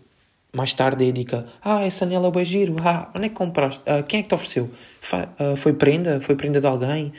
mais 0.51 0.73
tarde 0.73 1.05
indica, 1.05 1.45
ah, 1.61 1.83
essa 1.83 2.03
anela 2.03 2.29
é 2.29 2.31
bem 2.31 2.43
giro, 2.43 2.77
ah, 2.83 3.11
onde 3.13 3.27
é 3.27 3.29
que 3.29 3.35
compraste? 3.35 3.79
Uh, 3.81 4.01
quem 4.03 4.21
é 4.21 4.23
que 4.23 4.29
te 4.29 4.33
ofereceu? 4.33 4.71
Foi, 4.99 5.19
uh, 5.19 5.55
foi 5.55 5.73
prenda? 5.73 6.19
Foi 6.19 6.35
prenda 6.35 6.59
de 6.59 6.65
alguém? 6.65 7.13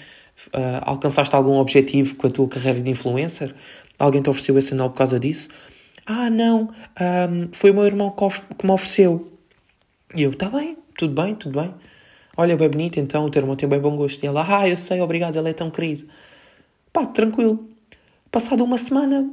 Uh, 0.49 0.83
alcançaste 0.83 1.37
algum 1.37 1.57
objetivo 1.59 2.17
com 2.17 2.27
a 2.27 2.31
tua 2.31 2.49
carreira 2.49 2.81
de 2.81 2.91
influencer? 2.91 3.55
Alguém 3.97 4.21
te 4.21 4.29
ofereceu 4.29 4.59
esse 4.59 4.75
anel 4.75 4.91
por 4.91 4.97
causa 4.97 5.21
disso? 5.21 5.49
Ah, 6.05 6.29
não, 6.29 6.71
um, 7.01 7.49
foi 7.53 7.71
o 7.71 7.75
meu 7.75 7.87
irmão 7.87 8.11
que 8.59 8.67
me 8.67 8.73
ofereceu. 8.73 9.33
E 10.17 10.23
eu, 10.23 10.35
tá 10.35 10.51
bem, 10.51 10.77
tudo 10.99 11.15
bem, 11.23 11.37
tudo 11.37 11.61
bem. 11.61 11.73
Olha, 12.37 12.57
bem 12.57 12.69
bonito, 12.69 12.99
então, 12.99 13.25
o 13.25 13.31
teu 13.31 13.41
irmão 13.41 13.55
tem 13.55 13.69
bem 13.69 13.81
bom 13.81 13.97
gosto. 13.97 14.23
E 14.23 14.27
ela, 14.27 14.45
ah, 14.49 14.69
eu 14.69 14.77
sei, 14.77 15.01
obrigado, 15.01 15.37
ele 15.37 15.51
é 15.51 15.53
tão 15.53 15.71
querido. 15.71 16.07
Pá, 16.97 17.05
tranquilo. 17.05 17.69
Passado 18.33 18.65
uma 18.65 18.79
semana, 18.79 19.31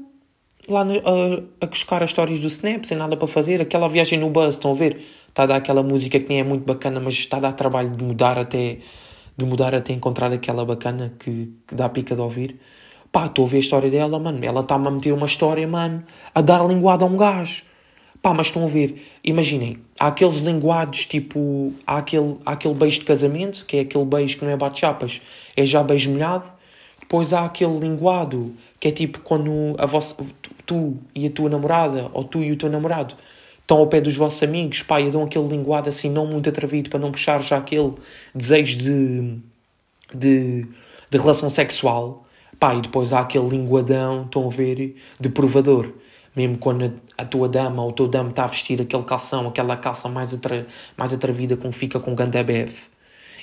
lá 0.68 0.84
no, 0.84 0.98
uh, 0.98 1.48
a 1.62 1.66
buscar 1.66 2.04
as 2.04 2.10
histórias 2.10 2.42
do 2.42 2.48
Snap, 2.48 2.84
sem 2.84 2.98
nada 2.98 3.16
para 3.16 3.26
fazer, 3.26 3.62
aquela 3.62 3.88
viagem 3.88 4.20
no 4.20 4.30
bus, 4.30 4.56
estão 4.56 4.72
a 4.72 4.76
ver? 4.76 5.02
Está 5.30 5.44
a 5.44 5.46
dar 5.46 5.56
aquela 5.56 5.82
música 5.82 6.20
que 6.20 6.28
nem 6.28 6.42
é 6.42 6.44
muito 6.44 6.66
bacana, 6.66 7.00
mas 7.00 7.14
está 7.14 7.38
a 7.38 7.40
dar 7.40 7.54
trabalho 7.54 7.92
de 7.92 8.04
mudar 8.04 8.38
até 8.38 8.80
de 9.38 9.46
mudar 9.46 9.74
até 9.74 9.94
encontrar 9.94 10.34
aquela 10.34 10.66
bacana 10.66 11.14
que, 11.18 11.54
que 11.66 11.74
dá 11.74 11.88
pica 11.88 12.14
de 12.14 12.20
ouvir. 12.20 12.60
Pá, 13.10 13.28
estou 13.28 13.46
a 13.46 13.48
ver 13.48 13.56
a 13.56 13.60
história 13.62 13.90
dela, 13.90 14.20
mano. 14.20 14.44
Ela 14.44 14.60
está-me 14.60 14.90
a 14.90 14.92
meter 14.92 15.14
uma 15.14 15.26
história, 15.26 15.66
mano, 15.66 16.04
a 16.36 16.42
dar 16.42 16.68
linguada 16.68 17.06
a 17.06 17.08
um 17.08 17.16
gajo. 17.16 17.64
Pá, 18.22 18.34
mas 18.34 18.48
estão 18.48 18.66
a 18.66 18.68
ver, 18.68 19.02
imaginem, 19.24 19.78
há 19.98 20.08
aqueles 20.08 20.42
linguados, 20.42 21.06
tipo, 21.06 21.72
há 21.88 22.00
aquele, 22.00 22.36
há 22.46 22.52
aquele 22.52 22.74
beijo 22.74 23.00
de 23.00 23.06
casamento, 23.06 23.66
que 23.66 23.78
é 23.78 23.80
aquele 23.80 24.04
beijo 24.04 24.38
que 24.38 24.44
não 24.44 24.52
é 24.52 24.58
bate-chapas, 24.58 25.22
é 25.56 25.66
já 25.66 25.82
beijo 25.82 26.12
molhado. 26.12 26.62
Depois 27.14 27.32
há 27.32 27.46
aquele 27.46 27.78
linguado 27.78 28.56
que 28.80 28.88
é 28.88 28.92
tipo 28.92 29.20
quando 29.20 29.76
a 29.78 29.86
vossa, 29.86 30.16
tu 30.66 30.98
e 31.14 31.28
a 31.28 31.30
tua 31.30 31.48
namorada, 31.48 32.10
ou 32.12 32.24
tu 32.24 32.42
e 32.42 32.52
o 32.52 32.58
teu 32.58 32.72
namorado, 32.72 33.14
estão 33.62 33.78
ao 33.78 33.86
pé 33.86 34.02
dos 34.02 34.16
vossos 34.16 34.42
amigos, 34.42 34.82
pá, 34.82 35.00
e 35.00 35.12
dão 35.12 35.24
aquele 35.24 35.48
linguado 35.48 35.88
assim, 35.88 36.10
não 36.10 36.26
muito 36.26 36.50
atrevido, 36.50 36.90
para 36.90 36.98
não 36.98 37.12
puxar 37.12 37.44
já 37.44 37.58
aquele 37.58 37.94
desejo 38.34 38.80
de, 38.80 39.38
de, 40.12 40.68
de 41.12 41.18
relação 41.20 41.52
sexual, 41.52 42.26
pá, 42.60 42.74
e 42.74 42.82
depois 42.82 43.14
há 43.14 43.20
aquele 43.20 43.48
linguadão, 43.48 44.24
estão 44.24 44.48
a 44.48 44.50
ver, 44.50 44.96
de 45.20 45.30
provador. 45.30 45.92
Mesmo 46.36 46.58
quando 46.58 47.00
a, 47.16 47.26
tua 47.26 47.48
dama 47.48 47.84
ou 47.84 47.90
o 47.90 47.94
teu 47.94 48.08
dama 48.08 48.32
está 48.32 48.46
a 48.46 48.48
vestir 48.48 48.82
aquele 48.82 49.04
calção, 49.04 49.48
aquela 49.48 49.78
calça 49.78 50.10
mais, 50.10 50.34
atra, 50.34 50.66
mais 50.98 51.14
atrevida, 51.14 51.56
como 51.56 51.72
fica 51.72 52.00
com 52.00 52.16
ganda 52.16 52.44
bebe 52.44 52.74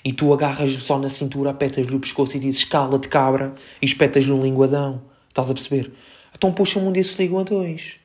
e 0.05 0.13
tu 0.13 0.33
agarras 0.33 0.73
só 0.83 0.99
na 0.99 1.09
cintura, 1.09 1.51
apetas-lhe 1.51 1.95
o 1.95 2.01
pescoço 2.01 2.37
e 2.37 2.41
dizes 2.41 2.65
cala-te 2.65 3.09
cabra 3.09 3.55
e 3.81 3.87
espetas-lhe 3.87 4.33
um 4.33 4.43
linguadão. 4.43 5.03
Estás 5.29 5.51
a 5.51 5.55
perceber? 5.55 5.93
Então 6.35 6.53
puxa-me 6.53 6.87
um 6.87 6.93
desses 6.93 7.19
linguadões. 7.19 7.97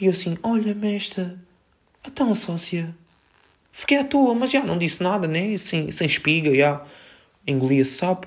E 0.00 0.06
eu 0.06 0.12
assim, 0.12 0.36
olha, 0.42 0.74
mestre, 0.74 1.32
então 2.06 2.34
sócia. 2.34 2.94
Fiquei 3.72 3.98
à 3.98 4.04
toa, 4.04 4.34
mas 4.34 4.50
já 4.50 4.64
não 4.64 4.78
disse 4.78 5.02
nada, 5.02 5.28
né? 5.28 5.58
Sem, 5.58 5.90
sem 5.90 6.06
espiga, 6.06 6.54
já. 6.54 6.82
Engoli 7.46 7.78
esse 7.78 7.92
sapo. 7.92 8.26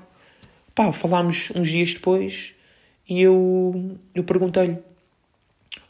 Pá, 0.75 0.93
falámos 0.93 1.51
uns 1.55 1.69
dias 1.69 1.93
depois 1.93 2.53
e 3.09 3.21
eu, 3.21 3.97
eu 4.13 4.23
perguntei-lhe: 4.23 4.77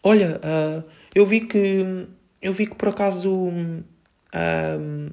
Olha, 0.02 0.40
uh, 0.40 0.90
eu 1.14 1.26
vi 1.26 1.42
que. 1.42 2.08
Eu 2.42 2.54
vi 2.54 2.68
que 2.68 2.76
por 2.76 2.88
acaso. 2.88 3.30
Uh, 3.30 5.12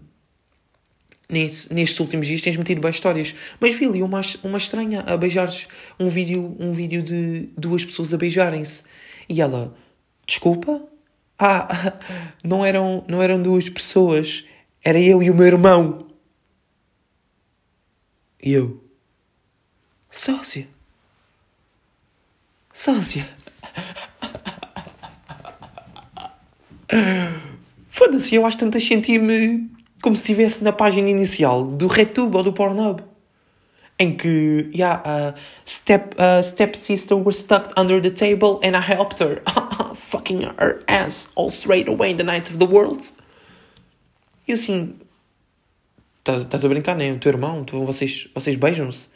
nestes 1.28 1.98
últimos 1.98 2.26
dias 2.26 2.42
tens 2.42 2.56
metido 2.56 2.80
bem 2.80 2.90
histórias. 2.90 3.34
Mas 3.60 3.74
vi 3.74 3.86
ali 3.86 4.02
uma, 4.02 4.20
uma 4.42 4.58
estranha 4.58 5.00
a 5.00 5.16
beijar 5.16 5.52
um 5.98 6.08
vídeo, 6.08 6.56
um 6.58 6.72
vídeo 6.72 7.02
de 7.02 7.48
duas 7.56 7.84
pessoas 7.84 8.14
a 8.14 8.16
beijarem-se. 8.16 8.84
E 9.28 9.40
ela, 9.40 9.76
desculpa? 10.26 10.82
Ah, 11.38 11.92
não 12.42 12.64
eram, 12.64 13.04
não 13.08 13.22
eram 13.22 13.42
duas 13.42 13.68
pessoas. 13.68 14.44
Era 14.82 15.00
eu 15.00 15.22
e 15.22 15.30
o 15.30 15.34
meu 15.34 15.46
irmão. 15.46 16.06
E 18.42 18.52
eu, 18.52 18.84
sócia. 20.10 20.68
Sócia. 22.72 23.28
Foda-se, 27.88 28.34
eu 28.34 28.46
acho 28.46 28.58
tantas 28.58 28.84
sentir-me 28.86 29.75
como 30.02 30.16
se 30.16 30.22
estivesse 30.22 30.62
na 30.62 30.72
página 30.72 31.08
inicial 31.08 31.64
do 31.64 31.86
RedTube 31.86 32.36
ou 32.36 32.42
do 32.42 32.52
Pornhub. 32.52 33.02
Em 33.98 34.14
que, 34.14 34.70
yeah, 34.74 35.02
uh, 35.06 35.34
step, 35.64 36.14
uh, 36.16 36.42
stepsister 36.42 37.16
was 37.16 37.38
stuck 37.38 37.72
under 37.78 38.00
the 38.00 38.10
table 38.10 38.60
and 38.62 38.76
I 38.76 38.80
helped 38.80 39.22
her. 39.22 39.42
Fucking 39.96 40.42
her 40.60 40.82
ass 40.86 41.30
all 41.34 41.50
straight 41.50 41.88
away 41.88 42.10
in 42.12 42.18
the 42.18 42.22
nights 42.22 42.50
of 42.50 42.58
the 42.58 42.66
world. 42.66 43.02
E 44.46 44.52
assim, 44.52 44.94
estás 46.18 46.64
a 46.64 46.68
brincar, 46.68 46.94
né? 46.94 47.12
O 47.12 47.18
teu 47.18 47.32
irmão, 47.32 47.64
tu, 47.64 47.84
vocês, 47.84 48.28
vocês 48.34 48.56
beijam-se. 48.56 49.08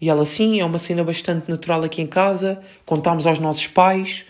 E 0.00 0.08
ela, 0.08 0.24
sim, 0.24 0.60
é 0.60 0.64
uma 0.64 0.78
cena 0.78 1.04
bastante 1.04 1.48
natural 1.48 1.82
aqui 1.84 2.02
em 2.02 2.06
casa. 2.06 2.60
Contámos 2.84 3.26
aos 3.26 3.38
nossos 3.38 3.68
pais 3.68 4.24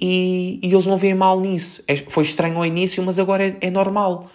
e, 0.00 0.58
e 0.62 0.72
eles 0.72 0.86
não 0.86 0.96
veem 0.96 1.14
mal 1.14 1.38
nisso. 1.38 1.82
É, 1.86 1.96
foi 1.96 2.24
estranho 2.24 2.56
ao 2.56 2.64
início, 2.64 3.02
mas 3.02 3.18
agora 3.18 3.46
é, 3.46 3.56
é 3.60 3.70
normal. 3.70 4.30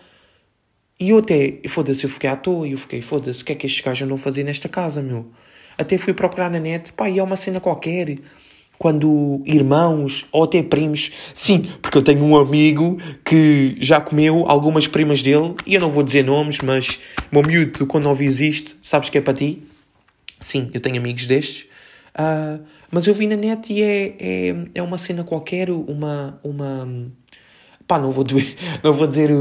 E 0.99 1.09
eu 1.09 1.17
até, 1.17 1.59
foda-se, 1.67 2.05
eu 2.05 2.09
fiquei 2.09 2.29
à 2.29 2.35
toa 2.37 2.67
e 2.67 2.71
eu 2.71 2.77
fiquei, 2.77 3.01
foda-se, 3.01 3.43
o 3.43 3.45
que 3.45 3.51
é 3.51 3.55
que 3.55 3.65
estes 3.65 3.83
gajos 3.83 4.03
andam 4.03 4.15
a 4.15 4.19
fazer 4.19 4.43
nesta 4.43 4.69
casa, 4.69 5.01
meu? 5.01 5.25
Até 5.77 5.97
fui 5.97 6.13
procurar 6.13 6.49
na 6.49 6.59
net, 6.59 6.93
pá, 6.93 7.09
e 7.09 7.19
é 7.19 7.23
uma 7.23 7.35
cena 7.35 7.59
qualquer. 7.59 8.17
Quando 8.77 9.41
irmãos 9.45 10.25
ou 10.31 10.43
até 10.43 10.61
primos, 10.63 11.11
sim, 11.33 11.69
porque 11.81 11.97
eu 11.97 12.01
tenho 12.01 12.23
um 12.23 12.37
amigo 12.37 12.97
que 13.25 13.75
já 13.79 13.99
comeu 13.99 14.45
algumas 14.47 14.87
primas 14.87 15.21
dele, 15.21 15.55
e 15.65 15.75
eu 15.75 15.81
não 15.81 15.89
vou 15.89 16.03
dizer 16.03 16.23
nomes, 16.23 16.59
mas, 16.59 16.99
meu 17.31 17.41
miúdo, 17.41 17.85
quando 17.87 18.07
ouvis 18.07 18.39
isto, 18.39 18.75
sabes 18.81 19.09
que 19.09 19.17
é 19.17 19.21
para 19.21 19.33
ti? 19.33 19.63
Sim, 20.39 20.69
eu 20.73 20.79
tenho 20.79 20.97
amigos 20.97 21.27
destes. 21.27 21.67
Uh, 22.17 22.63
mas 22.89 23.07
eu 23.07 23.13
vi 23.13 23.27
na 23.27 23.35
net 23.35 23.71
e 23.73 23.81
é, 23.81 24.15
é, 24.19 24.55
é 24.75 24.81
uma 24.81 24.97
cena 24.97 25.23
qualquer, 25.25 25.69
uma. 25.69 26.39
uma 26.41 26.87
pá, 27.85 27.99
não 27.99 28.11
vou, 28.11 28.25
não 28.83 28.93
vou 28.93 29.07
dizer 29.07 29.31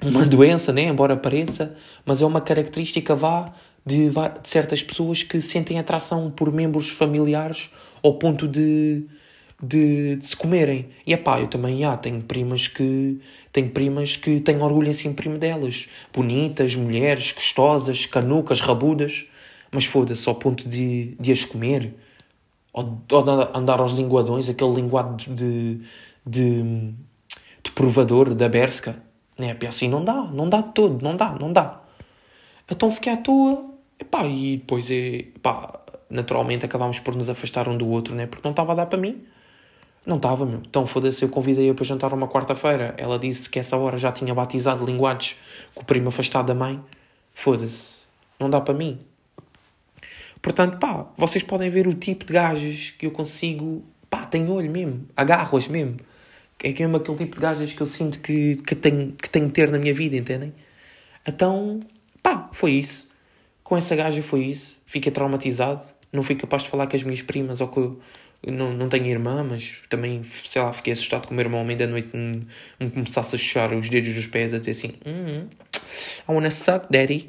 uma 0.00 0.26
doença, 0.26 0.72
né? 0.72 0.82
embora 0.82 1.16
pareça, 1.16 1.76
mas 2.04 2.20
é 2.20 2.26
uma 2.26 2.40
característica 2.40 3.14
vá 3.14 3.46
de, 3.84 4.10
de 4.10 4.48
certas 4.48 4.82
pessoas 4.82 5.22
que 5.22 5.40
sentem 5.40 5.78
atração 5.78 6.30
por 6.30 6.52
membros 6.52 6.88
familiares 6.88 7.70
ao 8.02 8.14
ponto 8.14 8.48
de, 8.48 9.04
de, 9.62 10.16
de 10.16 10.26
se 10.26 10.36
comerem. 10.36 10.86
E 11.06 11.12
é 11.12 11.16
pá, 11.16 11.40
eu 11.40 11.48
também 11.48 11.80
já 11.80 11.96
tenho 11.96 12.22
primas 12.22 12.68
que 12.68 13.20
tenho 13.52 13.70
primas 13.70 14.16
que 14.16 14.40
têm 14.40 14.60
orgulho 14.60 14.88
em 14.88 14.92
si 14.92 15.08
primo 15.10 15.38
delas. 15.38 15.88
Bonitas, 16.12 16.74
mulheres, 16.74 17.30
gostosas, 17.32 18.04
canucas, 18.04 18.60
rabudas. 18.60 19.26
Mas 19.70 19.84
foda-se, 19.84 20.28
ao 20.28 20.34
ponto 20.34 20.68
de, 20.68 21.14
de 21.20 21.30
as 21.30 21.44
comer. 21.44 21.94
Ou, 22.72 23.00
ou 23.12 23.30
andar 23.54 23.78
aos 23.78 23.92
linguadões, 23.92 24.48
aquele 24.48 24.74
linguado 24.74 25.16
de, 25.32 25.80
de, 26.26 26.94
de 27.62 27.70
provador 27.72 28.34
da 28.34 28.48
Berska. 28.48 28.96
Né? 29.38 29.56
Assim 29.68 29.88
não 29.88 30.04
dá, 30.04 30.14
não 30.14 30.48
dá 30.48 30.62
todo, 30.62 31.02
não 31.02 31.16
dá, 31.16 31.30
não 31.38 31.52
dá. 31.52 31.80
Então 32.70 32.90
fiquei 32.90 33.12
à 33.12 33.16
toa, 33.16 33.64
epá, 33.98 34.24
e 34.26 34.56
depois, 34.56 34.90
epá, 34.90 35.80
naturalmente 36.08 36.64
acabámos 36.64 36.98
por 37.00 37.14
nos 37.14 37.28
afastar 37.28 37.68
um 37.68 37.76
do 37.76 37.88
outro, 37.88 38.14
né? 38.14 38.26
Porque 38.26 38.46
não 38.46 38.52
estava 38.52 38.72
a 38.72 38.74
dar 38.74 38.86
para 38.86 38.98
mim. 38.98 39.24
Não 40.06 40.16
estava, 40.16 40.44
meu. 40.44 40.60
Então 40.68 40.86
foda-se, 40.86 41.22
eu 41.22 41.28
convidei-a 41.28 41.74
para 41.74 41.84
jantar 41.84 42.12
uma 42.12 42.28
quarta-feira. 42.28 42.94
Ela 42.98 43.18
disse 43.18 43.48
que 43.48 43.58
essa 43.58 43.76
hora 43.76 43.98
já 43.98 44.12
tinha 44.12 44.34
batizado 44.34 44.84
linguados 44.84 45.34
com 45.74 45.82
o 45.82 45.84
primo 45.84 46.08
afastado 46.08 46.46
da 46.46 46.54
mãe. 46.54 46.80
Foda-se, 47.34 47.94
não 48.38 48.50
dá 48.50 48.60
para 48.60 48.74
mim. 48.74 49.00
Portanto, 50.42 50.78
pá, 50.78 51.06
vocês 51.16 51.42
podem 51.42 51.70
ver 51.70 51.86
o 51.86 51.94
tipo 51.94 52.26
de 52.26 52.32
gajas 52.34 52.94
que 52.98 53.06
eu 53.06 53.10
consigo. 53.10 53.82
Pá, 54.10 54.26
tenho 54.26 54.52
olho 54.52 54.70
mesmo, 54.70 55.06
agarro-as 55.16 55.66
mesmo. 55.68 55.96
É 56.64 56.72
que 56.72 56.82
é 56.82 56.86
mesmo 56.86 56.96
aquele 56.96 57.18
tipo 57.18 57.34
de 57.36 57.42
gajas 57.42 57.74
que 57.74 57.80
eu 57.82 57.86
sinto 57.86 58.20
que, 58.20 58.56
que, 58.56 58.74
tenho, 58.74 59.12
que 59.12 59.28
tenho 59.28 59.48
que 59.48 59.52
ter 59.52 59.70
na 59.70 59.76
minha 59.78 59.92
vida, 59.92 60.16
entendem? 60.16 60.54
Então, 61.26 61.78
pá, 62.22 62.48
foi 62.54 62.72
isso. 62.72 63.06
Com 63.62 63.76
essa 63.76 63.94
gaja 63.94 64.22
foi 64.22 64.46
isso. 64.46 64.74
Fiquei 64.86 65.12
traumatizado. 65.12 65.82
Não 66.10 66.22
fui 66.22 66.34
capaz 66.36 66.62
de 66.62 66.70
falar 66.70 66.86
com 66.86 66.96
as 66.96 67.02
minhas 67.02 67.20
primas 67.20 67.60
ou 67.60 67.68
com. 67.68 67.98
Não, 68.46 68.72
não 68.72 68.88
tenho 68.88 69.06
irmã, 69.06 69.44
mas 69.44 69.74
também, 69.90 70.24
sei 70.46 70.62
lá, 70.62 70.72
fiquei 70.72 70.94
assustado 70.94 71.26
com 71.26 71.32
o 71.32 71.34
meu 71.34 71.44
irmão 71.44 71.60
à 71.60 71.74
da 71.74 71.86
noite 71.86 72.16
me, 72.16 72.46
me 72.80 72.90
começasse 72.90 73.34
a 73.34 73.38
chuchar 73.38 73.74
os 73.74 73.90
dedos 73.90 74.14
dos 74.14 74.26
pés 74.26 74.54
a 74.54 74.58
dizer 74.58 74.70
assim: 74.70 74.94
mm, 75.04 75.46
I 76.26 76.32
wanna 76.32 76.50
suck, 76.50 76.86
daddy. 76.90 77.28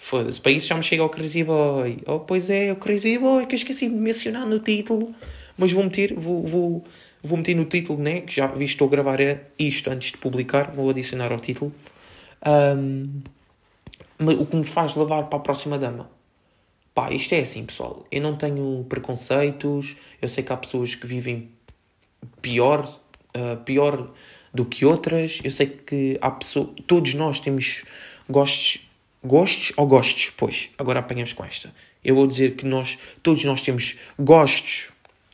Foda-se, 0.00 0.40
para 0.40 0.50
isso 0.50 0.66
já 0.66 0.74
me 0.74 0.82
chega 0.82 1.02
ao 1.02 1.10
Crazy 1.10 1.44
Boy. 1.44 1.98
Oh, 2.06 2.20
pois 2.20 2.50
é, 2.50 2.72
o 2.72 2.76
Crazy 2.76 3.18
Boy 3.18 3.46
que 3.46 3.54
eu 3.54 3.58
esqueci 3.58 3.88
de 3.88 3.94
mencionar 3.94 4.46
no 4.46 4.58
título. 4.58 5.14
Mas 5.56 5.70
vou 5.70 5.84
meter, 5.84 6.14
vou, 6.14 6.42
vou, 6.44 6.84
Vou 7.22 7.36
meter 7.36 7.54
no 7.54 7.64
título, 7.64 8.00
né? 8.00 8.20
Que 8.20 8.36
já 8.36 8.46
vi, 8.46 8.64
estou 8.64 8.86
a 8.86 8.90
gravar 8.90 9.18
isto 9.58 9.90
antes 9.90 10.12
de 10.12 10.18
publicar. 10.18 10.70
Vou 10.70 10.88
adicionar 10.90 11.32
ao 11.32 11.40
título. 11.40 11.72
Um, 12.46 13.22
o 14.20 14.46
que 14.46 14.56
me 14.56 14.64
faz 14.64 14.94
levar 14.94 15.24
para 15.24 15.38
a 15.38 15.42
próxima 15.42 15.78
dama. 15.78 16.08
Pá, 16.94 17.12
isto 17.12 17.34
é 17.34 17.40
assim, 17.40 17.64
pessoal. 17.64 18.06
Eu 18.10 18.22
não 18.22 18.36
tenho 18.36 18.84
preconceitos. 18.88 19.96
Eu 20.20 20.28
sei 20.28 20.44
que 20.44 20.52
há 20.52 20.56
pessoas 20.56 20.94
que 20.94 21.06
vivem 21.06 21.48
pior, 22.40 23.00
uh, 23.36 23.56
pior 23.64 24.10
do 24.52 24.64
que 24.64 24.84
outras. 24.84 25.40
Eu 25.42 25.50
sei 25.50 25.66
que 25.66 26.18
há 26.20 26.30
pessoas. 26.30 26.70
Todos 26.86 27.14
nós 27.14 27.40
temos 27.40 27.84
gostos. 28.28 28.80
Gostos 29.24 29.72
ou 29.76 29.86
gostos? 29.86 30.32
Pois, 30.36 30.70
agora 30.78 31.00
apanhamos 31.00 31.32
com 31.32 31.44
esta. 31.44 31.72
Eu 32.04 32.14
vou 32.14 32.26
dizer 32.26 32.54
que 32.54 32.64
nós, 32.64 32.96
todos 33.22 33.42
nós 33.44 33.60
temos 33.62 33.96
gostos 34.18 34.88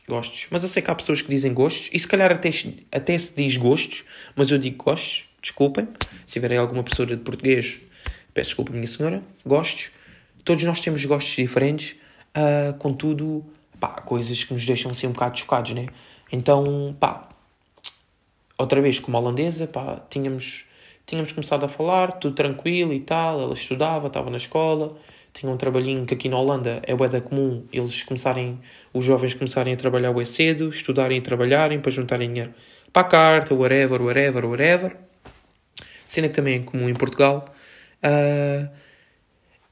Gostos. 0.07 0.47
Mas 0.51 0.61
eu 0.61 0.69
sei 0.69 0.81
que 0.81 0.91
há 0.91 0.95
pessoas 0.95 1.21
que 1.21 1.29
dizem 1.29 1.53
gostos, 1.53 1.89
e 1.91 1.99
se 1.99 2.07
calhar 2.07 2.31
até, 2.31 2.49
até 2.91 3.17
se 3.17 3.35
diz 3.35 3.57
gostos, 3.57 4.03
mas 4.35 4.51
eu 4.51 4.59
digo 4.59 4.83
gostos, 4.83 5.27
desculpem. 5.41 5.87
Se 6.27 6.33
tiverem 6.33 6.57
alguma 6.57 6.83
professora 6.83 7.15
de 7.15 7.23
português, 7.23 7.79
peço 8.33 8.49
desculpa, 8.49 8.71
minha 8.71 8.85
senhora. 8.85 9.23
Gostos. 9.45 9.89
Todos 10.43 10.63
nós 10.63 10.79
temos 10.79 11.03
gostos 11.05 11.35
diferentes, 11.35 11.95
uh, 12.37 12.77
contudo, 12.77 13.43
pá, 13.79 13.89
coisas 13.89 14.43
que 14.43 14.53
nos 14.53 14.63
deixam 14.63 14.91
assim 14.91 15.07
um 15.07 15.11
bocado 15.11 15.39
chocados, 15.39 15.73
né? 15.73 15.87
Então, 16.31 16.95
pá, 16.99 17.27
outra 18.57 18.79
vez, 18.79 18.99
como 18.99 19.17
holandesa, 19.17 19.65
pá, 19.65 20.03
tínhamos, 20.07 20.65
tínhamos 21.07 21.31
começado 21.31 21.63
a 21.65 21.67
falar, 21.67 22.11
tudo 22.13 22.35
tranquilo 22.35 22.93
e 22.93 22.99
tal. 22.99 23.41
Ela 23.41 23.53
estudava, 23.55 24.05
estava 24.05 24.29
na 24.29 24.37
escola 24.37 24.95
tinha 25.35 25.51
um 25.51 25.57
trabalhinho 25.57 26.05
que 26.05 26.13
aqui 26.13 26.29
na 26.29 26.37
Holanda 26.37 26.81
é 26.83 26.95
bué 26.95 27.21
comum 27.21 27.65
eles 27.71 28.01
começarem, 28.03 28.59
os 28.93 29.05
jovens 29.05 29.35
começarem 29.35 29.73
a 29.73 29.77
trabalhar 29.77 30.11
bué 30.13 30.25
cedo, 30.25 30.69
estudarem 30.69 31.17
e 31.17 31.21
trabalharem 31.21 31.79
para 31.79 31.91
juntarem 31.91 32.29
dinheiro 32.29 32.53
para 32.95 33.01
a 33.01 33.09
carta, 33.09 33.53
whatever, 33.53 34.01
whatever, 34.01 34.45
whatever. 34.45 34.95
Cena 36.07 36.29
que 36.29 36.33
também 36.33 36.55
é 36.55 36.59
comum 36.59 36.87
em 36.87 36.93
Portugal. 36.93 37.45
Uh, 38.01 38.69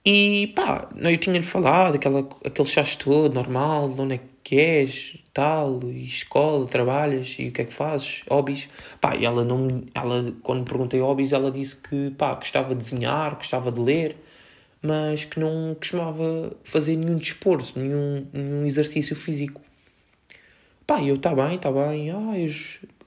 e 0.05 0.47
pá, 0.47 0.89
eu 0.93 1.17
tinha-lhe 1.17 1.45
falado, 1.45 1.95
aquela, 1.95 2.27
aquele 2.43 2.67
chás 2.67 2.97
todo, 2.97 3.33
normal, 3.33 3.93
de 3.93 4.01
onde 4.01 4.15
é 4.15 4.19
que 4.43 4.59
és, 4.59 5.17
tal, 5.33 5.79
e 5.83 6.05
escola, 6.05 6.67
trabalhas, 6.67 7.37
e 7.39 7.47
o 7.47 7.53
que 7.53 7.61
é 7.61 7.65
que 7.65 7.73
fazes, 7.73 8.23
hobbies. 8.29 8.67
Pá, 8.99 9.15
e 9.15 9.23
ela 9.23 9.45
não, 9.45 9.85
ela, 9.95 10.33
quando 10.43 10.65
perguntei 10.65 10.99
hobbies, 10.99 11.31
ela 11.31 11.49
disse 11.49 11.77
que, 11.77 12.11
pá, 12.17 12.33
gostava 12.33 12.75
de 12.75 12.81
desenhar, 12.81 13.35
gostava 13.35 13.71
de 13.71 13.79
ler, 13.79 14.17
mas 14.83 15.23
que 15.23 15.39
não 15.39 15.73
costumava 15.75 16.51
fazer 16.65 16.97
nenhum 16.97 17.15
desporto, 17.15 17.79
nenhum, 17.79 18.27
nenhum 18.33 18.65
exercício 18.65 19.15
físico. 19.15 19.61
Pá, 20.85 21.01
eu, 21.01 21.17
tá 21.17 21.33
bem, 21.33 21.57
tá 21.57 21.71
bem, 21.71 22.11
ah, 22.11 22.37
eu 22.37 22.51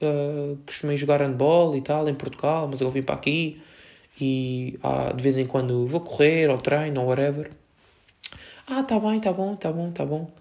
uh, 0.01 0.57
costumei 0.65 0.97
jogar 0.97 1.21
handball 1.21 1.77
e 1.77 1.81
tal, 1.81 2.09
em 2.09 2.15
Portugal, 2.15 2.67
mas 2.67 2.81
eu 2.81 2.89
vim 2.89 3.03
para 3.03 3.13
aqui, 3.13 3.61
e 4.19 4.79
ah, 4.81 5.13
de 5.15 5.21
vez 5.21 5.37
em 5.37 5.45
quando 5.45 5.85
vou 5.85 6.01
correr, 6.01 6.49
ou 6.49 6.57
treino, 6.57 6.99
ou 6.99 7.07
whatever. 7.07 7.51
Ah, 8.65 8.81
tá 8.81 8.99
bem, 8.99 9.19
tá 9.19 9.31
bom, 9.31 9.55
tá 9.55 9.71
bom, 9.71 9.91
tá 9.91 10.03
bom. 10.03 10.31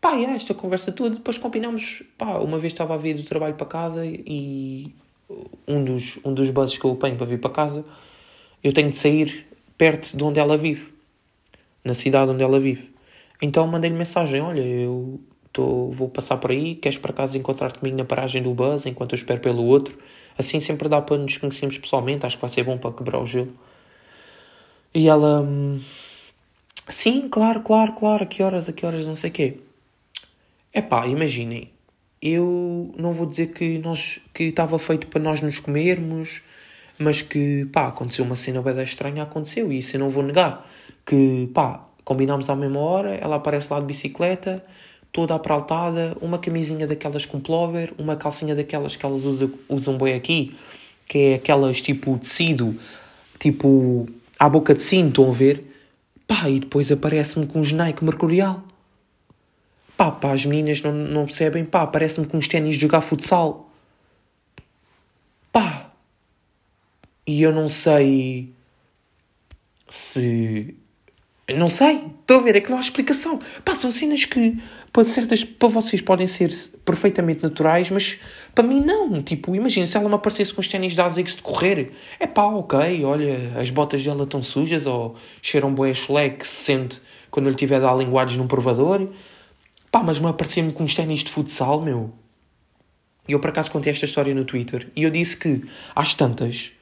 Pá, 0.00 0.12
yeah, 0.12 0.34
esta 0.34 0.54
conversa 0.54 0.90
toda, 0.90 1.16
depois 1.16 1.36
combinamos, 1.36 2.02
pá, 2.16 2.38
uma 2.38 2.58
vez 2.58 2.72
estava 2.72 2.94
a 2.94 2.96
vir 2.96 3.14
do 3.14 3.22
trabalho 3.22 3.54
para 3.54 3.66
casa 3.66 4.06
e 4.06 4.94
um 5.68 5.84
dos, 5.84 6.18
um 6.24 6.32
dos 6.32 6.50
buses 6.50 6.78
que 6.78 6.84
eu 6.86 6.92
apanho 6.92 7.16
para 7.16 7.26
vir 7.26 7.38
para 7.38 7.50
casa, 7.50 7.84
eu 8.64 8.72
tenho 8.72 8.88
de 8.88 8.96
sair 8.96 9.49
perto 9.80 10.14
de 10.14 10.22
onde 10.22 10.38
ela 10.38 10.58
vive, 10.58 10.92
na 11.82 11.94
cidade 11.94 12.30
onde 12.30 12.42
ela 12.42 12.60
vive. 12.60 12.90
Então 13.40 13.66
mandei-lhe 13.66 13.96
mensagem, 13.96 14.38
olha, 14.42 14.60
eu 14.60 15.18
tô, 15.50 15.88
vou 15.88 16.06
passar 16.06 16.36
por 16.36 16.50
aí, 16.50 16.74
queres 16.74 16.98
para 16.98 17.14
casa 17.14 17.38
encontrar-te 17.38 17.78
comigo 17.78 17.96
na 17.96 18.04
paragem 18.04 18.42
do 18.42 18.52
bus 18.52 18.84
enquanto 18.84 19.14
eu 19.14 19.16
espero 19.16 19.40
pelo 19.40 19.64
outro? 19.64 19.96
Assim 20.36 20.60
sempre 20.60 20.86
dá 20.86 21.00
para 21.00 21.16
nos 21.16 21.38
conhecermos 21.38 21.78
pessoalmente, 21.78 22.26
acho 22.26 22.36
que 22.36 22.42
vai 22.42 22.50
ser 22.50 22.62
bom 22.62 22.76
para 22.76 22.92
quebrar 22.92 23.20
o 23.20 23.24
gelo. 23.24 23.54
E 24.92 25.08
ela... 25.08 25.40
Hum, 25.40 25.80
Sim, 26.90 27.26
claro, 27.30 27.62
claro, 27.62 27.94
claro, 27.94 28.24
a 28.24 28.26
que 28.26 28.42
horas, 28.42 28.68
a 28.68 28.72
que 28.74 28.84
horas, 28.84 29.06
não 29.06 29.14
sei 29.14 29.30
o 29.30 29.32
quê. 29.32 29.56
É 30.74 30.82
pá, 30.82 31.06
imaginem, 31.06 31.70
eu 32.20 32.92
não 32.98 33.12
vou 33.12 33.24
dizer 33.24 33.52
que 33.54 33.78
nós 33.78 34.20
que 34.34 34.44
estava 34.44 34.78
feito 34.78 35.06
para 35.06 35.22
nós 35.22 35.40
nos 35.40 35.58
comermos, 35.58 36.42
mas 37.00 37.22
que 37.22 37.64
pá, 37.72 37.88
aconteceu 37.88 38.24
uma 38.24 38.36
cena 38.36 38.60
bem 38.60 38.82
estranha, 38.82 39.22
aconteceu, 39.22 39.72
e 39.72 39.78
isso 39.78 39.96
eu 39.96 40.00
não 40.00 40.10
vou 40.10 40.22
negar. 40.22 40.68
Que 41.04 41.48
pá, 41.54 41.86
combinámos 42.04 42.50
à 42.50 42.54
mesma 42.54 42.78
hora, 42.78 43.14
ela 43.14 43.36
aparece 43.36 43.72
lá 43.72 43.80
de 43.80 43.86
bicicleta, 43.86 44.62
toda 45.10 45.34
apraltada, 45.34 46.16
uma 46.20 46.38
camisinha 46.38 46.86
daquelas 46.86 47.24
com 47.24 47.40
plover, 47.40 47.92
uma 47.98 48.16
calcinha 48.16 48.54
daquelas 48.54 48.96
que 48.96 49.04
elas 49.04 49.24
usam, 49.24 49.50
usam 49.68 49.96
bem 49.96 50.14
aqui, 50.14 50.54
que 51.08 51.18
é 51.18 51.34
aquelas 51.36 51.80
tipo 51.80 52.18
tecido, 52.18 52.78
tipo 53.38 54.06
à 54.38 54.48
boca 54.48 54.74
de 54.74 54.82
sino, 54.82 55.08
estão 55.08 55.30
a 55.30 55.32
ver? 55.32 55.64
Pá, 56.26 56.48
e 56.48 56.60
depois 56.60 56.92
aparece-me 56.92 57.46
com 57.46 57.60
uns 57.60 57.72
Nike 57.72 58.04
Mercurial. 58.04 58.62
Pá, 59.96 60.10
pá, 60.10 60.32
as 60.32 60.44
meninas 60.44 60.80
não, 60.82 60.92
não 60.92 61.24
percebem. 61.24 61.64
Pá, 61.64 61.82
aparece-me 61.82 62.26
com 62.26 62.36
uns 62.36 62.46
ténis 62.46 62.76
de 62.76 62.82
jogar 62.82 63.00
futsal. 63.00 63.70
Pá. 65.52 65.89
E 67.26 67.42
eu 67.42 67.52
não 67.52 67.68
sei 67.68 68.52
se 69.88 70.76
não 71.54 71.68
sei, 71.68 72.04
estou 72.20 72.38
a 72.38 72.42
ver, 72.42 72.56
é 72.56 72.60
que 72.60 72.70
não 72.70 72.78
há 72.78 72.80
explicação. 72.80 73.38
Pá, 73.64 73.74
são 73.74 73.90
cenas 73.90 74.24
que 74.24 74.58
para, 74.92 75.04
certas, 75.04 75.42
para 75.44 75.68
vocês 75.68 76.00
podem 76.00 76.26
ser 76.26 76.52
perfeitamente 76.84 77.42
naturais, 77.42 77.90
mas 77.90 78.18
para 78.54 78.64
mim 78.64 78.80
não. 78.80 79.22
Tipo, 79.22 79.54
imagina 79.54 79.86
se 79.86 79.96
ela 79.96 80.08
me 80.08 80.14
aparecesse 80.14 80.52
com 80.52 80.60
os 80.60 80.68
ténis 80.68 80.94
da 80.94 81.06
ASICS 81.06 81.36
de 81.36 81.42
correr. 81.42 81.92
É 82.18 82.26
pá, 82.26 82.44
ok, 82.44 83.04
olha, 83.04 83.52
as 83.60 83.70
botas 83.70 84.02
dela 84.02 84.24
estão 84.24 84.42
sujas 84.42 84.86
ou 84.86 85.16
cheiram 85.42 85.74
bué 85.74 85.92
chulé 85.94 86.30
que 86.30 86.46
se 86.46 86.64
sente 86.64 87.00
quando 87.30 87.46
eu 87.46 87.50
lhe 87.50 87.58
tiver 87.58 87.76
a 87.76 87.80
dar 87.80 87.96
linguagens 87.96 88.38
num 88.38 88.46
provador. 88.46 89.08
Pá, 89.90 90.02
mas 90.02 90.20
me 90.20 90.28
aparecer-me 90.28 90.72
com 90.72 90.84
os 90.84 90.94
ténis 90.94 91.20
de 91.20 91.30
futsal, 91.30 91.82
meu. 91.82 92.12
E 93.28 93.32
eu 93.32 93.40
por 93.40 93.50
acaso 93.50 93.70
contei 93.70 93.92
esta 93.92 94.04
história 94.04 94.34
no 94.34 94.44
Twitter 94.44 94.88
e 94.96 95.02
eu 95.02 95.10
disse 95.10 95.36
que 95.36 95.62
às 95.94 96.14
tantas 96.14 96.72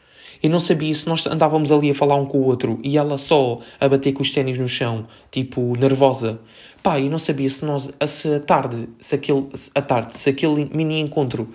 eu 0.42 0.50
não 0.50 0.60
sabia 0.60 0.94
se 0.94 1.08
nós 1.08 1.26
andávamos 1.26 1.72
ali 1.72 1.90
a 1.90 1.94
falar 1.94 2.14
um 2.14 2.24
com 2.24 2.38
o 2.38 2.44
outro 2.44 2.78
e 2.82 2.96
ela 2.96 3.18
só 3.18 3.60
a 3.80 3.88
bater 3.88 4.12
com 4.12 4.22
os 4.22 4.30
ténis 4.30 4.58
no 4.58 4.68
chão, 4.68 5.06
tipo, 5.30 5.76
nervosa. 5.76 6.40
Pá, 6.82 6.98
e 6.98 7.08
não 7.08 7.18
sabia 7.18 7.50
se 7.50 7.64
nós, 7.64 7.90
se 8.06 8.34
a 8.34 8.40
tarde, 8.40 8.88
se 9.00 9.16
aquele, 9.16 9.48
a 9.74 9.82
tarde, 9.82 10.18
se 10.18 10.30
aquele 10.30 10.64
mini 10.72 11.00
encontro 11.00 11.48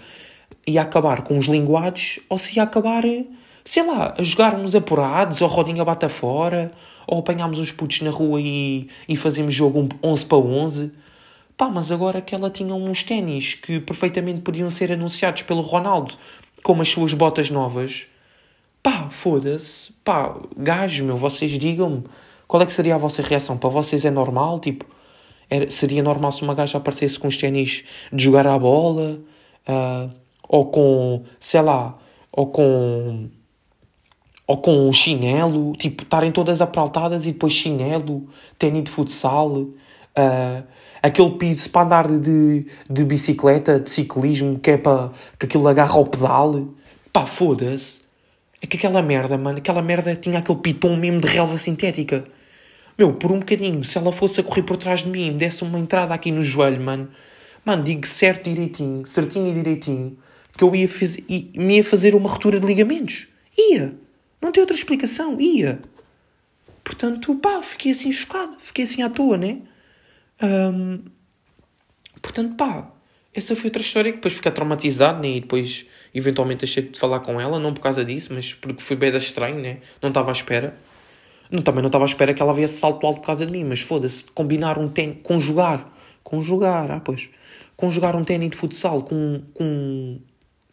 ia 0.67 0.81
acabar 0.81 1.21
com 1.21 1.37
os 1.37 1.45
linguados 1.45 2.19
ou 2.27 2.37
se 2.37 2.57
ia 2.57 2.63
acabar, 2.63 3.03
sei 3.63 3.83
lá, 3.83 4.15
a 4.17 4.21
jogarmos 4.21 4.75
apurados 4.75 5.41
ou 5.41 5.47
rodinha 5.47 5.85
bata 5.85 6.09
fora 6.09 6.71
ou 7.07 7.19
apanhámos 7.19 7.59
os 7.59 7.71
putos 7.71 8.01
na 8.01 8.11
rua 8.11 8.41
e, 8.41 8.89
e 9.07 9.15
fazemos 9.15 9.53
jogo 9.53 9.87
11 10.03 10.25
para 10.25 10.37
11. 10.37 10.91
Pá, 11.55 11.69
mas 11.69 11.89
agora 11.89 12.21
que 12.21 12.35
ela 12.35 12.49
tinha 12.49 12.75
uns 12.75 13.03
ténis 13.03 13.53
que 13.53 13.79
perfeitamente 13.79 14.41
podiam 14.41 14.69
ser 14.69 14.91
anunciados 14.91 15.43
pelo 15.43 15.61
Ronaldo 15.61 16.15
como 16.61 16.81
as 16.81 16.89
suas 16.89 17.13
botas 17.13 17.49
novas 17.49 18.07
Pá, 18.83 19.09
foda-se. 19.09 19.93
Pá, 20.03 20.35
gajo, 20.57 21.05
meu, 21.05 21.17
vocês 21.17 21.53
digam-me 21.53 22.03
qual 22.53 22.61
é 22.61 22.65
que 22.67 22.71
seria 22.71 22.93
a 22.93 22.97
vossa 22.99 23.21
reação. 23.23 23.57
Para 23.57 23.69
vocês 23.69 24.05
é 24.05 24.11
normal? 24.11 24.59
Tipo, 24.59 24.85
era, 25.49 25.69
seria 25.71 26.03
normal 26.03 26.31
se 26.31 26.43
uma 26.43 26.53
gaja 26.53 26.77
aparecesse 26.77 27.17
com 27.17 27.27
os 27.27 27.37
ténis 27.37 27.83
de 28.11 28.25
jogar 28.25 28.45
à 28.45 28.59
bola? 28.59 29.19
Uh, 29.67 30.11
ou 30.47 30.67
com, 30.67 31.23
sei 31.39 31.61
lá, 31.61 31.97
ou 32.31 32.47
com 32.47 33.29
ou 34.45 34.57
com 34.57 34.87
um 34.87 34.93
chinelo, 34.93 35.73
tipo, 35.77 36.03
estarem 36.03 36.31
todas 36.31 36.61
apraltadas 36.61 37.25
e 37.25 37.31
depois 37.31 37.53
chinelo, 37.53 38.27
tênis 38.59 38.83
de 38.83 38.91
futsal, 38.91 39.51
uh, 39.51 40.63
aquele 41.01 41.31
piso 41.31 41.69
para 41.71 41.85
andar 41.85 42.07
de, 42.19 42.67
de 42.87 43.03
bicicleta, 43.05 43.79
de 43.79 43.89
ciclismo, 43.89 44.59
que 44.59 44.71
é 44.71 44.77
para 44.77 45.11
que 45.39 45.45
aquilo 45.47 45.67
agarra 45.67 45.95
ao 45.95 46.05
pedal. 46.05 46.67
Pá, 47.11 47.25
foda-se. 47.25 48.02
É 48.63 48.65
que 48.65 48.78
aquela 48.78 49.02
merda, 49.02 49.38
mano, 49.38 49.58
aquela 49.58 49.82
merda 49.82 50.15
tinha 50.15 50.39
aquele 50.39 50.60
piton 50.60 50.95
mesmo 50.95 51.19
de 51.19 51.28
relva 51.28 51.58
sintética. 51.58 52.23
Meu, 52.97 53.13
por 53.13 53.30
um 53.30 53.39
bocadinho, 53.39 53.84
se 53.84 53.97
ela 53.97 54.13
fosse 54.13 54.39
a 54.39 54.43
correr 54.43 54.63
por 54.63 54.78
trás 54.78 55.02
de 55.02 55.10
mim 55.10 55.28
e 55.28 55.32
me 55.32 55.38
desse 55.38 55.63
uma 55.63 55.78
entrada 55.78 56.13
aqui 56.13 56.32
no 56.32 56.41
joelho, 56.41 56.82
mano, 56.82 57.10
mano, 57.65 57.84
digo 57.84 58.08
certo 58.08 58.49
direitinho, 58.49 59.06
certinho 59.06 59.52
e 59.52 59.54
direitinho, 59.54 60.17
que 60.56 60.63
eu 60.63 60.73
ia, 60.73 60.88
faz... 60.88 61.17
me 61.28 61.76
ia 61.76 61.84
fazer 61.84 62.15
uma 62.15 62.30
ruptura 62.30 62.58
de 62.58 62.65
ligamentos. 62.65 63.28
Ia. 63.58 63.93
Não 64.41 64.49
tem 64.49 64.62
outra 64.62 64.78
explicação. 64.78 65.41
Ia. 65.41 65.82
Portanto, 66.86 67.36
pá, 67.36 67.62
fiquei 67.62 67.91
assim 67.91 68.13
chocado. 68.13 68.58
Fiquei 68.62 68.86
assim 68.86 69.02
à 69.02 69.10
toa, 69.10 69.38
né? 69.38 69.58
Um... 70.41 70.99
Portanto, 72.21 72.56
pá, 72.56 72.93
essa 73.34 73.58
foi 73.58 73.65
outra 73.65 73.82
história 73.82 74.12
que 74.12 74.17
depois 74.19 74.36
fiquei 74.36 74.52
traumatizado, 74.54 75.21
né? 75.21 75.32
E 75.32 75.41
depois, 75.41 75.86
eventualmente, 76.13 76.60
deixei 76.60 76.84
de 76.84 76.99
falar 76.99 77.19
com 77.21 77.39
ela, 77.39 77.60
não 77.60 77.73
por 77.73 77.82
causa 77.82 78.04
disso, 78.06 78.34
mas 78.34 78.54
porque 78.54 78.82
foi 78.82 78.95
bem 78.95 79.15
estranho, 79.17 79.60
né? 79.60 79.78
Não 80.02 80.10
estava 80.10 80.30
à 80.30 80.34
espera. 80.34 80.76
Não, 81.52 81.62
também 81.62 81.82
não 81.82 81.88
estava 81.88 82.06
à 82.06 82.08
espera 82.08 82.34
que 82.34 82.41
ela 82.41 82.54
viesse 82.54 82.80
salto 82.80 83.06
alto 83.06 83.19
por 83.21 83.28
causa 83.28 83.45
de 83.45 83.52
mim, 83.52 83.63
mas 83.63 83.82
foda-se, 83.82 84.26
combinar 84.32 84.78
um 84.78 84.88
tênis, 84.88 85.17
conjugar, 85.23 85.91
conjugar, 86.23 86.91
ah, 86.91 86.99
pois, 86.99 87.30
conjugar 87.76 88.15
um 88.15 88.23
tênis 88.23 88.49
de 88.52 88.58
futsal 88.58 89.04
com, 89.04 89.41
com, 89.54 90.19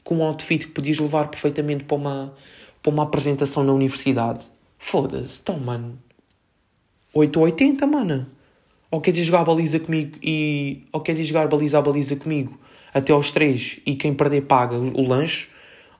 com 0.04 0.16
um 0.16 0.22
outfit 0.22 0.66
que 0.66 0.72
podias 0.72 0.98
levar 0.98 1.28
perfeitamente 1.28 1.84
para 1.84 1.96
uma, 1.96 2.34
para 2.82 2.90
uma 2.90 3.02
apresentação 3.02 3.62
na 3.62 3.72
universidade. 3.72 4.40
Foda-se, 4.78 5.40
então, 5.42 5.58
mano. 5.58 5.98
8 7.12 7.36
ou 7.38 7.44
80, 7.44 7.86
mano 7.86 8.26
ou 8.90 9.00
queres 9.00 9.20
ir 9.20 9.24
jogar 9.24 9.40
a 9.40 9.44
baliza 9.44 9.78
comigo 9.78 10.18
e. 10.22 10.82
ou 10.92 11.00
queres 11.00 11.20
ir 11.20 11.24
jogar 11.24 11.46
baliza 11.46 11.78
a 11.78 11.82
baliza 11.82 12.16
comigo 12.16 12.58
até 12.92 13.12
aos 13.12 13.30
três 13.30 13.80
e 13.86 13.94
quem 13.94 14.14
perder 14.14 14.42
paga 14.42 14.76
o 14.76 15.06
lanche, 15.06 15.48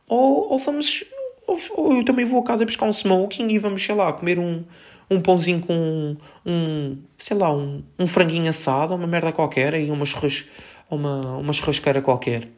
ou, 0.08 0.52
ou 0.52 0.58
vamos. 0.58 1.04
Ou, 1.46 1.58
ou, 1.76 1.96
eu 1.96 2.04
também 2.04 2.24
vou 2.24 2.40
a 2.40 2.44
casa 2.44 2.64
buscar 2.64 2.86
um 2.86 2.92
smoking 2.92 3.48
e 3.48 3.58
vamos, 3.58 3.82
sei 3.82 3.94
lá, 3.94 4.12
comer 4.12 4.38
um, 4.38 4.64
um 5.10 5.20
pãozinho 5.20 5.60
com 5.60 6.16
um, 6.46 6.98
sei 7.18 7.36
lá, 7.36 7.52
um, 7.52 7.82
um 7.98 8.06
franguinho 8.06 8.48
assado, 8.48 8.94
uma 8.94 9.06
merda 9.06 9.32
qualquer, 9.32 9.74
e 9.74 9.90
uma, 9.90 10.06
churras, 10.06 10.44
uma, 10.88 11.38
uma 11.38 11.52
churrasqueira 11.52 12.00
qualquer. 12.00 12.48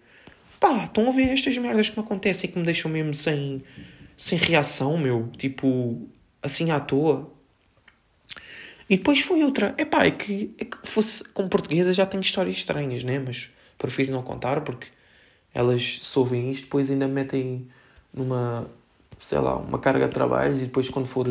Pá, 0.61 0.85
estão 0.85 1.09
a 1.09 1.13
ver 1.13 1.31
estas 1.31 1.57
merdas 1.59 1.89
que 1.89 1.99
me 1.99 2.05
acontecem 2.05 2.51
que 2.51 2.59
me 2.59 2.65
deixam 2.65 2.91
mesmo 2.91 3.15
sem, 3.15 3.63
sem 4.17 4.39
reação, 4.39 4.97
meu. 4.97 5.29
Tipo, 5.37 6.09
assim 6.43 6.71
à 6.71 6.79
toa. 6.79 7.31
E 8.89 8.97
depois 8.97 9.21
foi 9.21 9.43
outra. 9.43 9.75
Epá, 9.79 10.05
é 10.05 10.11
que, 10.11 10.55
é 10.59 10.65
que 10.65 10.77
fosse 10.85 11.25
com 11.31 11.49
portuguesa 11.49 11.93
já 11.93 12.07
tenho 12.07 12.23
histórias 12.23 12.57
estranhas, 12.57 13.03
né? 13.03 13.19
Mas 13.19 13.51
prefiro 13.83 14.13
não 14.13 14.23
contar 14.23 14.63
porque 14.63 14.87
elas 15.53 15.99
souvem 16.03 16.51
isto, 16.51 16.65
depois 16.65 16.91
ainda 16.91 17.07
metem 17.07 17.67
numa, 18.15 18.67
sei 19.21 19.39
lá, 19.39 19.57
uma 19.57 19.79
carga 19.79 20.07
de 20.07 20.15
trabalhos 20.15 20.59
e 20.59 20.63
depois 20.63 20.89
quando 20.89 21.07
for 21.07 21.27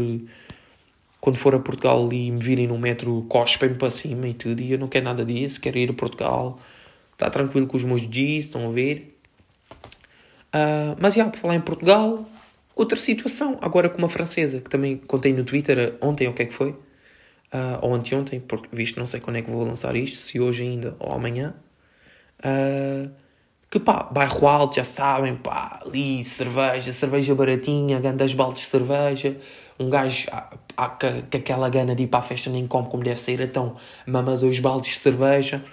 quando 1.20 1.38
for 1.38 1.56
a 1.56 1.60
Portugal 1.60 2.12
e 2.12 2.32
me 2.32 2.40
virem 2.40 2.68
no 2.68 2.78
metro 2.78 3.26
cospem-me 3.30 3.76
para 3.76 3.90
cima 3.90 4.28
e 4.28 4.34
tudo 4.34 4.62
e 4.62 4.74
eu 4.74 4.78
não 4.78 4.88
quero 4.88 5.06
nada 5.06 5.24
disso, 5.26 5.62
quero 5.62 5.78
ir 5.78 5.90
a 5.90 5.94
Portugal 5.94 6.60
está 7.14 7.30
tranquilo 7.30 7.68
com 7.68 7.78
os 7.78 7.84
meus 7.84 8.02
G's, 8.02 8.46
estão 8.46 8.68
a 8.68 8.72
ver 8.72 9.18
uh, 10.54 10.98
mas 11.00 11.14
já, 11.14 11.30
por 11.30 11.40
falar 11.40 11.56
em 11.56 11.62
Portugal 11.62 12.26
outra 12.76 13.00
situação, 13.00 13.58
agora 13.62 13.90
com 13.90 13.98
uma 13.98 14.10
francesa 14.10 14.60
que 14.60 14.70
também 14.70 14.98
contei 14.98 15.34
no 15.34 15.44
Twitter 15.44 15.96
ontem 16.02 16.28
ou 16.28 16.34
o 16.34 16.36
que 16.36 16.44
é 16.44 16.46
que 16.46 16.54
foi 16.54 16.76
uh, 17.52 17.80
ou 17.82 17.94
anteontem, 17.94 18.40
porque 18.40 18.68
visto 18.72 19.00
não 19.00 19.06
sei 19.06 19.20
quando 19.20 19.38
é 19.38 19.42
que 19.42 19.52
vou 19.52 19.64
lançar 19.66 19.96
isto, 19.96 20.18
se 20.18 20.40
hoje 20.40 20.64
ainda 20.64 20.96
ou 21.00 21.14
amanhã. 21.14 21.54
Uh, 22.44 23.10
que 23.70 23.80
pá, 23.80 24.04
bairro 24.12 24.48
alto, 24.48 24.76
já 24.76 24.84
sabem, 24.84 25.36
pá, 25.36 25.80
ali 25.86 26.24
cerveja, 26.26 26.92
cerveja 26.92 27.34
baratinha, 27.34 28.02
grandes 28.02 28.34
baldes 28.34 28.64
de 28.64 28.70
cerveja, 28.70 29.38
um 29.80 29.90
gajo 29.90 30.28
com 30.76 31.38
aquela 31.38 31.70
gana 31.70 31.96
de 31.96 32.04
ir 32.04 32.08
para 32.08 32.20
a 32.20 32.22
festa 32.22 32.50
nem 32.50 32.68
come 32.68 32.90
como 32.90 33.02
deve 33.02 33.20
ser, 33.20 33.40
então 33.40 33.78
mama 34.06 34.36
dois 34.36 34.60
baldes 34.60 34.96
de 34.96 35.00
cerveja, 35.00 35.64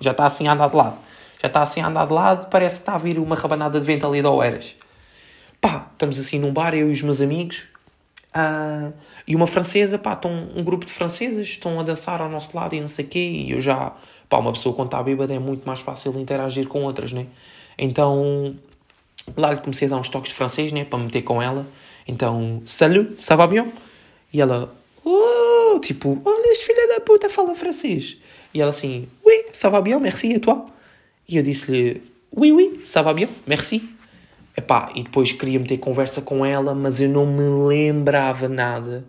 já 0.00 0.12
está 0.12 0.26
assim 0.26 0.46
a 0.46 0.52
andar 0.52 0.68
de 0.68 0.76
lado. 0.76 0.98
Já 1.42 1.48
está 1.48 1.62
assim 1.62 1.80
a 1.80 1.88
andar 1.88 2.06
de 2.06 2.12
lado, 2.12 2.48
parece 2.48 2.76
que 2.76 2.82
está 2.82 2.94
a 2.94 2.98
vir 2.98 3.18
uma 3.18 3.34
rabanada 3.34 3.80
de 3.80 3.86
vento 3.86 4.06
ali 4.06 4.20
de 4.20 4.28
Oeiras. 4.28 4.76
Pá, 5.60 5.88
estamos 5.92 6.18
assim 6.18 6.38
num 6.38 6.52
bar, 6.52 6.74
eu 6.74 6.88
e 6.88 6.92
os 6.92 7.02
meus 7.02 7.20
amigos, 7.20 7.64
uh, 8.34 8.92
e 9.26 9.34
uma 9.34 9.46
francesa, 9.46 9.98
pá, 9.98 10.12
estão 10.12 10.48
um 10.54 10.62
grupo 10.62 10.84
de 10.84 10.92
francesas, 10.92 11.46
estão 11.48 11.80
a 11.80 11.82
dançar 11.82 12.20
ao 12.20 12.28
nosso 12.28 12.56
lado 12.56 12.74
e 12.74 12.80
não 12.80 12.88
sei 12.88 13.04
o 13.04 13.08
quê, 13.08 13.18
e 13.18 13.50
eu 13.52 13.60
já, 13.60 13.92
pá, 14.30 14.38
uma 14.38 14.52
pessoa 14.52 14.74
quando 14.74 14.86
está 14.86 15.02
bêbada 15.02 15.34
é 15.34 15.38
muito 15.38 15.66
mais 15.66 15.80
fácil 15.80 16.18
interagir 16.18 16.68
com 16.68 16.84
outras, 16.84 17.12
né? 17.12 17.26
Então, 17.76 18.54
lá 19.36 19.52
lhe 19.52 19.60
comecei 19.60 19.88
a 19.88 19.90
dar 19.90 19.96
uns 19.98 20.08
toques 20.08 20.30
de 20.30 20.36
francês, 20.36 20.72
né, 20.72 20.84
para 20.84 20.98
meter 21.00 21.22
com 21.22 21.42
ela. 21.42 21.66
Então, 22.06 22.62
salut, 22.64 23.20
ça 23.20 23.36
va 23.36 23.46
bien? 23.46 23.66
E 24.32 24.40
ela, 24.40 24.72
oh, 25.04 25.78
tipo, 25.80 26.22
olha, 26.24 26.52
este 26.52 26.66
filha 26.66 26.88
da 26.88 27.00
puta 27.00 27.28
fala 27.28 27.54
francês. 27.54 28.18
E 28.54 28.60
ela 28.60 28.70
assim, 28.70 29.08
oui, 29.26 29.46
ça 29.52 29.68
va 29.68 29.80
bien, 29.80 29.98
merci, 29.98 30.32
et 30.32 30.40
toi? 30.40 30.66
E 31.28 31.36
eu 31.36 31.42
disse-lhe, 31.42 32.00
oui, 32.32 32.52
oui, 32.52 32.80
ça 32.86 33.02
va 33.02 33.12
bien, 33.12 33.28
merci. 33.46 33.82
Epá, 34.56 34.92
e 34.94 35.02
depois 35.02 35.32
queria 35.32 35.58
meter 35.58 35.78
conversa 35.78 36.20
com 36.20 36.44
ela, 36.44 36.74
mas 36.74 37.00
eu 37.00 37.08
não 37.08 37.26
me 37.26 37.68
lembrava 37.68 38.48
nada. 38.48 39.04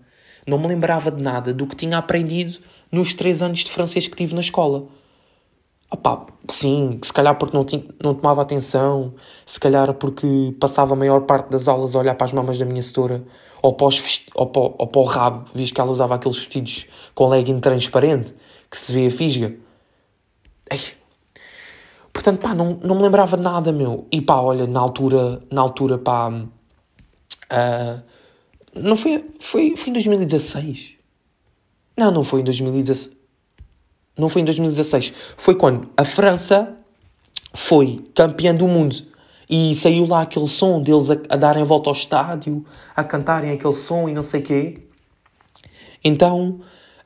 Não 0.47 0.57
me 0.57 0.67
lembrava 0.67 1.11
de 1.11 1.21
nada 1.21 1.53
do 1.53 1.67
que 1.67 1.75
tinha 1.75 1.97
aprendido 1.97 2.59
nos 2.91 3.13
três 3.13 3.41
anos 3.41 3.59
de 3.59 3.71
francês 3.71 4.07
que 4.07 4.15
tive 4.15 4.33
na 4.33 4.41
escola. 4.41 4.87
Epá, 5.93 6.25
sim, 6.49 6.99
se 7.03 7.11
calhar 7.11 7.37
porque 7.37 7.55
não, 7.55 7.65
tinha, 7.65 7.83
não 8.01 8.13
tomava 8.13 8.41
atenção, 8.41 9.13
se 9.45 9.59
calhar 9.59 9.93
porque 9.95 10.55
passava 10.59 10.93
a 10.93 10.95
maior 10.95 11.21
parte 11.21 11.49
das 11.49 11.67
aulas 11.67 11.95
a 11.95 11.99
olhar 11.99 12.15
para 12.15 12.25
as 12.25 12.33
mamas 12.33 12.57
da 12.57 12.65
minha 12.65 12.81
setora, 12.81 13.23
ou 13.61 13.73
para, 13.73 13.87
os, 13.87 14.25
ou 14.33 14.47
para, 14.47 14.61
ou 14.61 14.87
para 14.87 15.01
o 15.01 15.05
rabo, 15.05 15.45
visto 15.53 15.75
que 15.75 15.81
ela 15.81 15.91
usava 15.91 16.15
aqueles 16.15 16.37
vestidos 16.37 16.87
com 17.13 17.27
legging 17.27 17.59
transparente, 17.59 18.33
que 18.69 18.77
se 18.77 18.91
vê 18.93 19.07
a 19.07 19.11
fisga. 19.11 19.55
Ei, 20.69 20.79
Portanto, 22.13 22.41
pá, 22.41 22.53
não, 22.53 22.79
não 22.83 22.95
me 22.95 23.03
lembrava 23.03 23.37
de 23.37 23.43
nada, 23.43 23.71
meu. 23.71 24.07
E 24.11 24.21
pá, 24.21 24.35
olha, 24.35 24.67
na 24.67 24.79
altura, 24.79 25.41
na 25.49 25.61
altura, 25.61 25.97
pá. 25.97 26.29
Uh, 26.29 28.01
não 28.75 28.95
foi, 28.95 29.25
foi, 29.39 29.75
foi 29.75 29.89
em 29.89 29.93
2016? 29.93 30.95
Não, 31.97 32.11
não 32.11 32.23
foi 32.23 32.41
em 32.41 32.43
2016. 32.43 33.20
Não 34.17 34.29
foi 34.29 34.41
em 34.41 34.45
2016. 34.45 35.13
Foi 35.37 35.55
quando 35.55 35.89
a 35.95 36.03
França 36.03 36.77
foi 37.53 38.03
campeã 38.13 38.53
do 38.53 38.67
mundo. 38.67 38.95
E 39.49 39.75
saiu 39.75 40.05
lá 40.05 40.21
aquele 40.21 40.47
som 40.47 40.81
deles 40.81 41.09
a, 41.09 41.17
a 41.29 41.35
darem 41.35 41.63
volta 41.63 41.89
ao 41.89 41.95
estádio, 41.95 42.65
a 42.95 43.03
cantarem 43.03 43.51
aquele 43.51 43.73
som 43.73 44.07
e 44.07 44.13
não 44.13 44.23
sei 44.23 44.41
quê. 44.41 44.77
Então, 46.03 46.61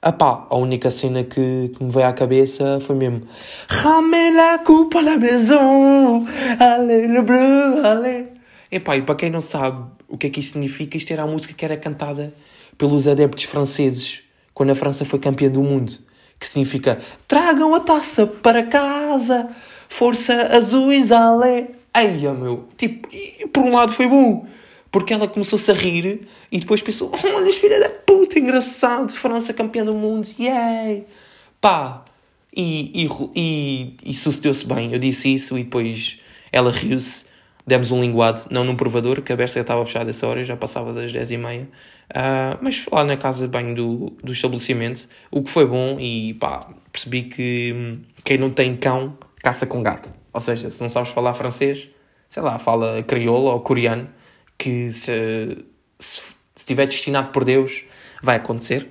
Epá, 0.06 0.46
a 0.52 0.56
única 0.56 0.91
cena 0.91 1.24
que, 1.24 1.72
que 1.76 1.84
me 1.84 1.89
veio 1.89 2.06
à 2.06 2.13
cabeça 2.13 2.80
foi 2.80 2.96
mesmo 2.96 3.24
Ramène 3.68 4.36
la 4.36 4.60
coupe 4.60 4.98
à 4.98 5.02
la 5.02 5.18
maison, 5.18 6.24
allez 6.60 7.08
le 7.08 7.24
bleu, 7.24 7.84
allez. 7.84 8.28
Epá, 8.72 8.96
e 8.96 9.02
para 9.02 9.15
quem 9.15 9.32
não 9.32 9.41
sabe 9.41 9.84
o 10.08 10.15
que 10.15 10.28
é 10.28 10.30
que 10.30 10.39
isto 10.39 10.54
significa, 10.54 10.96
isto 10.96 11.12
era 11.12 11.24
a 11.24 11.26
música 11.26 11.56
que 11.56 11.65
era 11.65 11.76
cantada 11.76 12.36
pelos 12.78 13.08
adeptos 13.08 13.46
franceses 13.46 14.22
quando 14.54 14.70
a 14.70 14.76
França 14.76 15.06
foi 15.06 15.18
campeã 15.18 15.50
do 15.50 15.63
mundo. 15.63 15.94
Que 16.39 16.48
significa 16.48 17.00
Tragam 17.28 17.74
a 17.74 17.80
taça 17.80 18.28
para 18.28 18.63
casa, 18.63 19.50
força 19.88 20.56
azuis, 20.56 21.12
allez. 21.12 21.67
Eia, 21.95 22.34
meu, 22.34 22.67
tipo, 22.78 23.08
e, 23.13 23.48
por 23.48 23.63
um 23.63 23.71
lado 23.74 23.93
foi 23.93 24.08
bom, 24.08 24.45
porque 24.91 25.13
ela 25.13 25.30
começou-se 25.30 25.69
a 25.71 25.74
rir 25.74 26.28
e 26.52 26.60
depois 26.60 26.82
pensou: 26.82 27.12
olha, 27.24 27.54
filha 27.54 27.80
da 27.80 27.89
puta, 27.89 28.38
engraçado, 28.38 29.13
França 29.13 29.54
campeã 29.54 29.86
do 29.86 29.93
mundo, 29.93 30.28
yay! 30.38 31.06
Pá! 31.62 32.04
E, 32.56 33.06
e, 33.06 33.10
e, 33.36 34.12
e 34.12 34.13
sucedeu-se 34.13 34.65
bem. 34.65 34.93
Eu 34.93 35.00
disse 35.00 35.34
isso 35.34 35.58
e 35.58 35.63
depois 35.63 36.19
ela 36.52 36.71
riu-se. 36.71 37.25
Demos 37.67 37.91
um 37.91 37.99
linguado, 37.99 38.43
não 38.49 38.63
num 38.63 38.75
provador, 38.75 39.21
que 39.21 39.34
a 39.34 39.36
berça 39.36 39.60
estava 39.60 39.84
fechada 39.86 40.10
essa 40.12 40.28
hora, 40.28 40.43
já 40.43 40.56
passava 40.56 40.93
das 40.93 41.12
10 41.12 41.32
e 41.32 41.38
meia. 41.38 41.67
Uh, 42.12 42.58
mas 42.62 42.86
lá 42.91 43.04
na 43.04 43.17
casa 43.17 43.47
de 43.47 43.51
banho 43.51 43.73
do, 43.73 44.10
do 44.23 44.32
estabelecimento, 44.32 45.08
o 45.32 45.41
que 45.41 45.49
foi 45.49 45.65
bom 45.65 45.99
e 45.99 46.36
pá, 46.36 46.69
percebi 46.91 47.23
que 47.23 47.73
hum, 47.75 48.01
quem 48.23 48.38
não 48.38 48.51
tem 48.51 48.75
cão 48.78 49.17
caça 49.41 49.65
com 49.65 49.82
gato. 49.82 50.10
Ou 50.32 50.39
seja, 50.39 50.69
se 50.69 50.82
não 50.82 50.89
sabes 50.89 51.12
falar 51.12 51.34
francês, 51.34 51.88
sei 52.30 52.43
lá, 52.43 52.60
fala 52.60 53.01
crioulo 53.04 53.45
ou 53.45 53.60
coreano, 53.62 54.10
que 54.58 54.91
se, 54.91 55.65
se, 55.99 56.21
estiver 56.56 56.86
destinado 56.86 57.32
por 57.32 57.43
Deus, 57.43 57.84
vai 58.21 58.36
acontecer. 58.36 58.89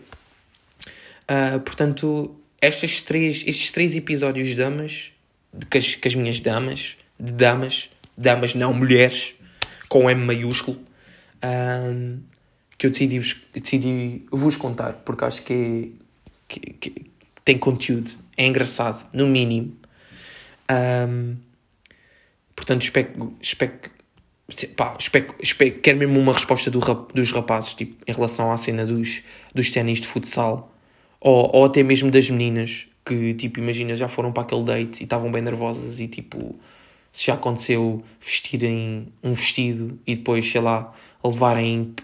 Uh, 1.24 1.60
portanto, 1.60 2.37
estes 2.60 3.02
três, 3.02 3.42
estes 3.46 3.72
três 3.72 3.96
episódios 3.96 4.48
de 4.48 4.54
damas, 4.54 5.10
de, 5.52 5.66
que, 5.66 5.78
as, 5.78 5.94
que 5.94 6.08
as 6.08 6.14
minhas 6.14 6.40
damas, 6.40 6.96
de 7.18 7.32
damas, 7.32 7.90
damas 8.16 8.55
não 8.55 8.72
mulheres, 8.72 9.35
com 9.88 10.11
M 10.11 10.24
maiúsculo, 10.24 10.79
uh, 11.42 12.18
que 12.77 12.87
eu 12.87 12.90
decidi 12.90 13.18
vos, 13.18 13.37
decidi 13.53 14.27
vos 14.31 14.57
contar, 14.57 14.94
porque 15.05 15.24
acho 15.24 15.42
que, 15.42 15.94
é, 16.48 16.48
que, 16.48 16.61
que 16.61 17.11
tem 17.44 17.59
conteúdo, 17.59 18.11
é 18.37 18.46
engraçado, 18.46 19.07
no 19.12 19.27
mínimo. 19.27 19.77
Um, 20.70 21.37
portanto, 22.57 22.83
espero, 22.83 23.35
espero, 23.40 23.72
Pá, 24.77 24.94
espero, 24.98 25.35
espero, 25.40 25.81
quero 25.81 25.98
mesmo 25.98 26.20
uma 26.20 26.35
resposta 26.35 26.70
do, 26.70 26.79
dos 26.79 27.33
rapazes 27.33 27.72
tipo, 27.72 27.96
em 28.07 28.12
relação 28.12 28.53
à 28.53 28.57
cena 28.59 28.85
dos, 28.85 29.22
dos 29.55 29.70
ténis 29.70 30.03
de 30.03 30.07
futsal 30.07 30.70
ou, 31.18 31.50
ou 31.55 31.64
até 31.64 31.83
mesmo 31.83 32.11
das 32.11 32.29
meninas 32.29 32.87
que, 33.05 33.35
tipo, 33.35 33.59
imagina, 33.59 33.94
já 33.96 34.09
foram 34.09 34.33
para 34.33 34.42
aquele 34.42 34.64
date 34.64 35.00
e 35.00 35.05
estavam 35.05 35.31
bem 35.31 35.42
nervosas 35.42 36.00
e, 36.00 36.09
tipo, 36.09 36.59
se 37.14 37.29
já 37.29 37.35
aconteceu 37.35 38.05
vestirem 38.20 39.09
um 39.22 39.33
vestido 39.33 39.98
e 40.07 40.14
depois, 40.14 40.50
sei 40.50 40.61
lá, 40.61 40.92
levarem 41.24 41.94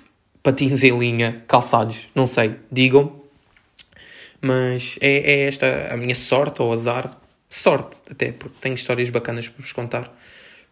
patins 0.43 0.83
em 0.83 0.99
linha, 0.99 1.45
calçados, 1.47 1.99
não 2.15 2.27
sei, 2.27 2.57
digam. 2.73 3.21
Mas 4.41 4.97
é, 5.03 5.19
é 5.19 5.47
esta 5.49 5.91
a 5.93 5.99
minha 5.99 6.15
sorte 6.15 6.63
ou 6.63 6.73
azar, 6.73 7.21
sorte 7.51 7.95
até, 8.11 8.33
porque 8.33 8.57
tenho 8.59 8.75
histórias 8.75 9.11
bacanas 9.11 9.47
para 9.47 9.61
vos 9.61 9.73
contar 9.73 10.11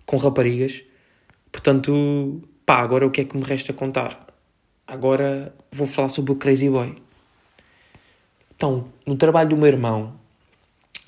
com 0.07 0.17
raparigas 0.17 0.89
Portanto, 1.51 2.43
pá, 2.65 2.79
agora 2.79 3.07
o 3.07 3.11
que 3.11 3.23
é 3.23 3.25
que 3.25 3.37
me 3.37 3.43
resta 3.43 3.73
contar? 3.73 4.27
Agora 4.87 5.55
vou 5.71 5.87
falar 5.87 6.09
sobre 6.09 6.33
o 6.33 6.37
Crazy 6.37 6.69
Boy. 6.69 6.97
Então, 8.55 8.89
no 9.07 9.17
trabalho 9.17 9.51
do 9.51 9.57
meu 9.57 9.67
irmão, 9.67 10.18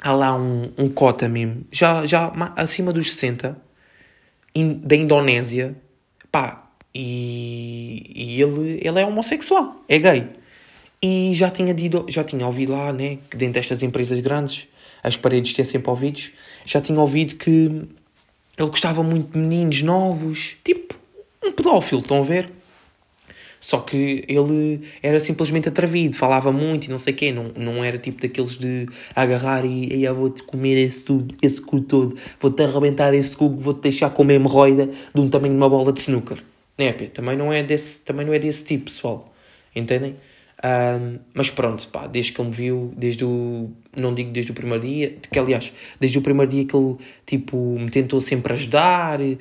há 0.00 0.12
lá 0.12 0.34
um, 0.34 0.72
um 0.78 0.88
cota 0.88 1.28
mesmo, 1.28 1.64
já, 1.70 2.06
já 2.06 2.32
acima 2.56 2.92
dos 2.92 3.12
60, 3.12 3.56
in, 4.54 4.74
da 4.82 4.96
Indonésia, 4.96 5.76
pá, 6.32 6.70
e, 6.94 8.10
e 8.14 8.42
ele, 8.42 8.80
ele 8.82 9.00
é 9.00 9.06
homossexual, 9.06 9.76
é 9.88 9.98
gay. 9.98 10.26
E 11.02 11.32
já 11.34 11.50
tinha, 11.50 11.72
dito, 11.72 12.04
já 12.08 12.24
tinha 12.24 12.46
ouvido 12.46 12.72
lá, 12.72 12.92
né, 12.92 13.18
que 13.30 13.36
dentro 13.36 13.54
destas 13.54 13.82
empresas 13.82 14.18
grandes, 14.20 14.68
as 15.02 15.16
paredes 15.16 15.52
têm 15.54 15.64
sempre 15.64 15.90
ouvidos, 15.90 16.30
já 16.64 16.80
tinha 16.80 17.00
ouvido 17.00 17.36
que 17.36 17.88
ele 18.58 18.68
gostava 18.68 19.02
muito 19.02 19.32
de 19.32 19.38
meninos 19.38 19.82
novos, 19.82 20.56
tipo 20.64 20.94
um 21.42 21.52
pedófilo, 21.52 22.02
estão 22.02 22.18
a 22.18 22.22
ver? 22.22 22.50
Só 23.60 23.80
que 23.80 24.24
ele 24.26 24.80
era 25.02 25.20
simplesmente 25.20 25.68
atrevido, 25.68 26.16
falava 26.16 26.50
muito 26.50 26.86
e 26.86 26.90
não 26.90 26.98
sei 26.98 27.12
o 27.12 27.16
quê, 27.16 27.30
não, 27.30 27.52
não 27.54 27.84
era 27.84 27.98
tipo 27.98 28.20
daqueles 28.20 28.56
de 28.56 28.86
agarrar 29.14 29.66
e, 29.66 30.02
eu 30.02 30.14
vou-te 30.14 30.42
comer 30.42 30.82
esse, 30.82 31.02
tudo, 31.02 31.34
esse 31.42 31.60
cu 31.60 31.82
todo, 31.82 32.16
vou-te 32.40 32.62
arrebentar 32.62 33.12
esse 33.12 33.36
cu, 33.36 33.50
vou-te 33.50 33.82
deixar 33.82 34.08
com 34.10 34.22
uma 34.22 34.32
hemorroida 34.32 34.88
de 35.14 35.20
um 35.20 35.28
tamanho 35.28 35.52
de 35.52 35.58
uma 35.58 35.68
bola 35.68 35.92
de 35.92 36.00
snooker. 36.00 36.42
Né, 36.78 36.92
também 36.92 37.36
não 37.36 37.52
é 37.52 37.62
desse, 37.62 38.02
também 38.02 38.24
não 38.24 38.32
é 38.32 38.38
desse 38.38 38.64
tipo, 38.64 38.86
pessoal. 38.86 39.30
Entendem? 39.76 40.16
Um, 40.62 41.18
mas 41.32 41.48
pronto, 41.48 41.88
pá, 41.88 42.06
desde 42.06 42.32
que 42.32 42.40
ele 42.40 42.50
me 42.50 42.54
viu, 42.54 42.92
desde 42.94 43.24
o. 43.24 43.70
Não 43.96 44.14
digo 44.14 44.30
desde 44.30 44.52
o 44.52 44.54
primeiro 44.54 44.84
dia, 44.84 45.16
que 45.32 45.38
aliás, 45.38 45.72
desde 45.98 46.18
o 46.18 46.22
primeiro 46.22 46.50
dia 46.50 46.66
que 46.66 46.76
ele 46.76 46.96
tipo, 47.24 47.56
me 47.56 47.90
tentou 47.90 48.20
sempre 48.20 48.52
ajudar 48.52 49.20
e, 49.20 49.38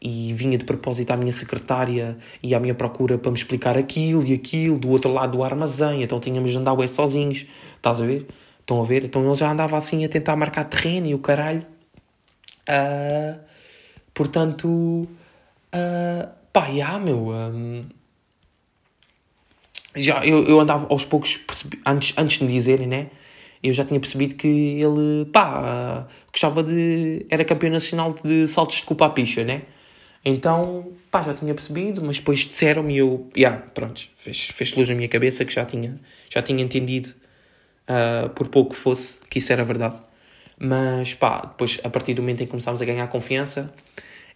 e 0.00 0.32
vinha 0.32 0.56
de 0.56 0.64
propósito 0.64 1.10
à 1.10 1.16
minha 1.16 1.32
secretária 1.32 2.16
e 2.42 2.54
à 2.54 2.58
minha 2.58 2.74
procura 2.74 3.18
para 3.18 3.30
me 3.30 3.36
explicar 3.36 3.76
aquilo 3.76 4.24
e 4.24 4.32
aquilo, 4.32 4.78
do 4.78 4.88
outro 4.88 5.12
lado 5.12 5.36
do 5.36 5.44
armazém, 5.44 6.02
então 6.02 6.18
tínhamos 6.18 6.50
de 6.50 6.56
andar 6.56 6.72
ué, 6.72 6.86
sozinhos, 6.86 7.46
estás 7.76 8.00
a 8.00 8.06
ver? 8.06 8.26
Estão 8.60 8.80
a 8.80 8.84
ver? 8.84 9.04
Então 9.04 9.24
ele 9.24 9.34
já 9.34 9.52
andava 9.52 9.76
assim 9.76 10.04
a 10.04 10.08
tentar 10.08 10.36
marcar 10.36 10.64
terreno 10.64 11.06
e 11.06 11.14
o 11.14 11.18
caralho. 11.18 11.66
Uh, 12.68 13.38
portanto, 14.14 14.66
uh, 14.68 16.28
pá, 16.52 16.70
já, 16.72 16.98
meu. 16.98 17.28
Um, 17.28 17.84
já 19.94 20.24
eu, 20.24 20.44
eu 20.46 20.60
andava 20.60 20.86
aos 20.90 21.04
poucos, 21.04 21.36
percebi, 21.36 21.80
antes, 21.86 22.14
antes 22.16 22.38
de 22.38 22.44
me 22.44 22.52
dizerem, 22.52 22.86
né? 22.86 23.08
Eu 23.62 23.72
já 23.74 23.84
tinha 23.84 24.00
percebido 24.00 24.34
que 24.36 24.48
ele, 24.48 25.26
pá, 25.32 26.06
gostava 26.32 26.62
de. 26.62 27.26
era 27.28 27.44
campeão 27.44 27.72
nacional 27.72 28.14
de 28.14 28.48
saltos 28.48 28.76
de 28.76 28.84
culpa 28.84 29.06
à 29.06 29.10
picha, 29.10 29.44
né? 29.44 29.62
Então, 30.24 30.92
pá, 31.10 31.22
já 31.22 31.34
tinha 31.34 31.54
percebido, 31.54 32.02
mas 32.02 32.18
depois 32.18 32.40
disseram-me 32.40 32.94
e 32.94 32.98
eu, 32.98 33.30
yeah, 33.36 33.58
pronto, 33.74 34.08
fez, 34.16 34.48
fez 34.48 34.74
luz 34.74 34.88
na 34.88 34.94
minha 34.94 35.08
cabeça 35.08 35.44
que 35.44 35.52
já 35.52 35.64
tinha, 35.64 35.98
já 36.28 36.42
tinha 36.42 36.62
entendido, 36.62 37.10
uh, 37.88 38.28
por 38.30 38.48
pouco 38.48 38.70
que 38.70 38.76
fosse, 38.76 39.18
que 39.30 39.38
isso 39.38 39.52
era 39.52 39.64
verdade. 39.64 39.96
Mas, 40.58 41.14
pá, 41.14 41.40
depois, 41.40 41.80
a 41.82 41.88
partir 41.88 42.12
do 42.14 42.22
momento 42.22 42.42
em 42.42 42.44
que 42.44 42.50
começámos 42.50 42.82
a 42.82 42.84
ganhar 42.84 43.06
confiança, 43.08 43.72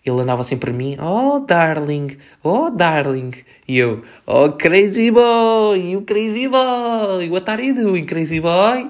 ele 0.05 0.21
andava 0.21 0.45
sempre 0.45 0.71
a 0.71 0.73
mim, 0.73 0.97
oh 1.01 1.41
darling, 1.41 2.19
oh 2.43 2.71
darling, 2.71 3.33
e 3.67 3.79
eu, 3.79 4.03
oh 4.27 4.51
crazy 4.53 5.11
boy, 5.11 5.93
you 5.93 6.03
crazy 6.03 6.47
boy, 6.49 7.29
what 7.31 7.49
are 7.51 7.67
you 7.67 7.75
doing, 7.75 8.05
crazy 8.05 8.41
boy? 8.41 8.89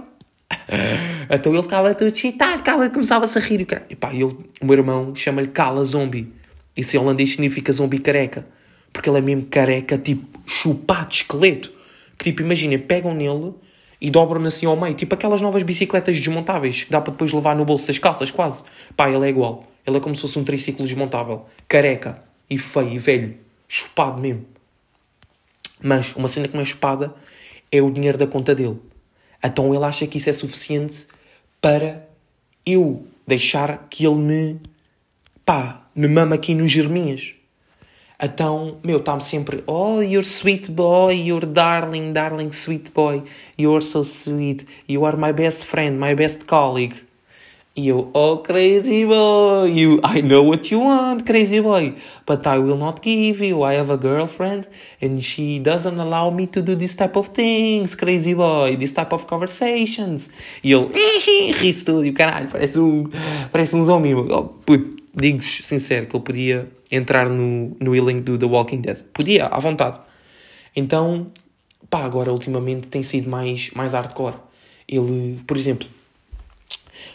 então 1.31 1.53
ele 1.53 1.63
ficava 1.63 1.95
todo 1.95 2.09
excitado, 2.09 2.59
ficava, 2.59 2.89
começava-se 2.91 3.39
a 3.39 3.41
rir, 3.41 3.67
e, 3.89 3.95
pá, 3.95 4.13
ele, 4.13 4.25
o 4.25 4.65
meu 4.65 4.75
irmão 4.75 5.15
chama-lhe 5.15 5.49
Cala 5.49 5.85
Zombie. 5.85 6.33
Isso 6.77 6.97
em 6.97 7.01
holandês 7.01 7.31
significa 7.31 7.73
zombi 7.73 7.99
careca. 7.99 8.47
Porque 8.93 9.09
ele 9.09 9.19
é 9.19 9.21
mesmo 9.21 9.47
careca, 9.47 9.97
tipo, 9.97 10.41
chupado, 10.47 11.13
esqueleto. 11.13 11.73
Que 12.19 12.25
tipo, 12.27 12.43
imagina, 12.43 12.79
pegam 12.79 13.15
nele 13.15 13.55
e 14.01 14.11
dobram-no 14.11 14.47
assim 14.47 14.67
ao 14.67 14.77
meio. 14.77 14.95
Tipo 14.95 15.15
aquelas 15.15 15.41
novas 15.41 15.63
bicicletas 15.63 16.17
desmontáveis 16.17 16.85
que 16.85 16.91
dá 16.91 17.01
para 17.01 17.13
depois 17.13 17.33
levar 17.33 17.57
no 17.57 17.65
bolso 17.65 17.87
das 17.87 17.99
calças, 17.99 18.31
quase. 18.31 18.65
Pá, 18.97 19.11
ele 19.11 19.25
é 19.25 19.29
igual. 19.29 19.65
Ele 19.87 19.97
é 19.97 20.01
como 20.01 20.15
se 20.15 20.23
fosse 20.23 20.39
um 20.39 20.45
triciclo 20.45 20.87
desmontável. 20.87 21.47
Careca. 21.69 22.23
E 22.49 22.59
feio 22.59 22.89
e 22.89 22.99
velho. 22.99 23.37
Chupado 23.69 24.21
mesmo. 24.21 24.47
Mas 25.83 26.15
uma 26.17 26.29
cena 26.29 26.49
que 26.49 26.55
não 26.55 26.63
é 26.63 26.65
chupada 26.65 27.15
é 27.71 27.83
o 27.83 27.91
dinheiro 27.91 28.17
da 28.17 28.27
conta 28.27 28.55
dele. 28.55 28.81
Então 29.43 29.75
ele 29.75 29.85
acha 29.85 30.07
que 30.07 30.19
isso 30.19 30.31
é 30.31 30.33
suficiente 30.33 31.07
para 31.61 32.09
eu 32.65 33.07
deixar 33.27 33.87
que 33.91 34.07
ele 34.07 34.17
me 34.17 34.61
pá, 35.45 35.87
me 35.95 36.09
mama 36.09 36.35
aqui 36.37 36.55
nos 36.55 36.71
germinhas. 36.71 37.35
Então, 38.23 38.79
meu, 38.83 38.99
está-me 38.99 39.23
sempre, 39.23 39.63
oh, 39.67 40.01
you're 40.01 40.27
sweet 40.27 40.71
boy, 40.71 41.13
you're 41.13 41.45
darling, 41.45 42.13
darling, 42.13 42.53
sweet 42.53 42.91
boy, 42.93 43.23
you're 43.59 43.85
so 43.85 44.03
sweet, 44.03 44.67
you 44.89 45.05
are 45.05 45.17
my 45.17 45.33
best 45.33 45.67
friend, 45.67 45.99
my 45.99 46.15
best 46.15 46.47
colleague. 46.47 47.04
E 47.77 47.89
eu, 47.89 48.09
oh, 48.15 48.39
crazy 48.39 49.05
boy, 49.05 49.67
you, 49.67 50.01
I 50.05 50.23
know 50.23 50.45
what 50.45 50.73
you 50.73 50.81
want, 50.81 51.25
crazy 51.25 51.61
boy, 51.61 51.97
but 52.25 52.47
I 52.47 52.57
will 52.57 52.77
not 52.77 53.01
give 53.03 53.45
you. 53.45 53.65
I 53.65 53.75
have 53.75 53.91
a 53.91 53.97
girlfriend 53.97 54.69
and 55.03 55.21
she 55.21 55.59
doesn't 55.59 55.99
allow 55.99 56.31
me 56.31 56.47
to 56.47 56.63
do 56.63 56.77
this 56.77 56.95
type 56.95 57.17
of 57.17 57.31
things, 57.31 57.97
crazy 57.97 58.33
boy, 58.33 58.77
this 58.77 58.93
type 58.93 59.13
of 59.13 59.27
conversations. 59.27 60.31
E 60.63 60.73
ele, 60.73 61.53
ri-se 61.53 61.85
tudo, 61.85 62.13
caralho, 62.13 62.49
parece 62.49 62.79
um, 62.79 63.11
parece 63.51 63.75
um 63.75 63.85
zombie. 63.85 64.15
Oh, 64.15 64.55
digo-vos 65.13 65.67
sincero 65.67 66.07
que 66.07 66.17
ele 66.17 66.25
podia 66.25 66.69
entrar 66.89 67.29
no, 67.29 67.77
no 67.81 67.97
elenco 67.97 68.23
do 68.23 68.39
The 68.39 68.47
Walking 68.47 68.83
Dead. 68.83 68.99
Podia, 69.13 69.47
à 69.47 69.59
vontade. 69.59 69.99
Então, 70.77 71.27
pá, 71.91 72.05
agora 72.05 72.33
ultimamente 72.33 72.87
tem 72.87 73.03
sido 73.03 73.29
mais, 73.29 73.71
mais 73.73 73.95
hardcore. 73.95 74.37
Ele, 74.87 75.41
por 75.45 75.57
exemplo, 75.57 75.89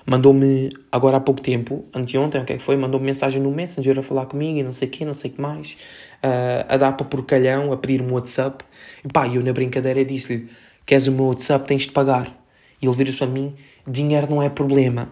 mandou-me 0.10 0.70
agora 0.92 1.18
há 1.18 1.20
pouco 1.20 1.40
tempo, 1.40 1.86
anteontem, 1.94 2.42
o 2.42 2.46
que 2.46 2.54
é 2.54 2.58
que 2.58 2.64
foi? 2.64 2.76
Mandou-me 2.76 3.06
mensagem 3.06 3.40
no 3.40 3.52
Messenger 3.52 4.00
a 4.00 4.02
falar 4.02 4.26
comigo 4.26 4.58
e 4.58 4.64
não 4.64 4.74
sei 4.74 4.88
o 4.88 4.92
quê, 4.92 5.06
não 5.06 5.14
sei 5.14 5.30
o 5.30 5.34
que 5.36 5.42
mais, 5.42 5.78
uh, 6.24 6.66
a 6.68 6.78
dar 6.78 6.94
para 6.94 7.06
porcalhão, 7.06 7.72
a 7.72 7.78
pedir-me 7.78 8.12
WhatsApp. 8.12 8.66
E 9.06 9.08
pá, 9.08 9.28
eu 9.28 9.44
na 9.44 9.54
brincadeira 9.54 10.04
disse-lhe: 10.04 10.50
Queres 10.84 11.08
o 11.08 11.12
meu 11.12 11.26
WhatsApp? 11.26 11.68
Tens 11.68 11.84
de 11.84 11.92
pagar. 11.92 12.36
E 12.82 12.88
ele 12.88 12.96
vira-se 12.96 13.18
para 13.18 13.28
mim: 13.28 13.54
Dinheiro 13.88 14.28
não 14.28 14.42
é 14.42 14.50
problema. 14.50 15.10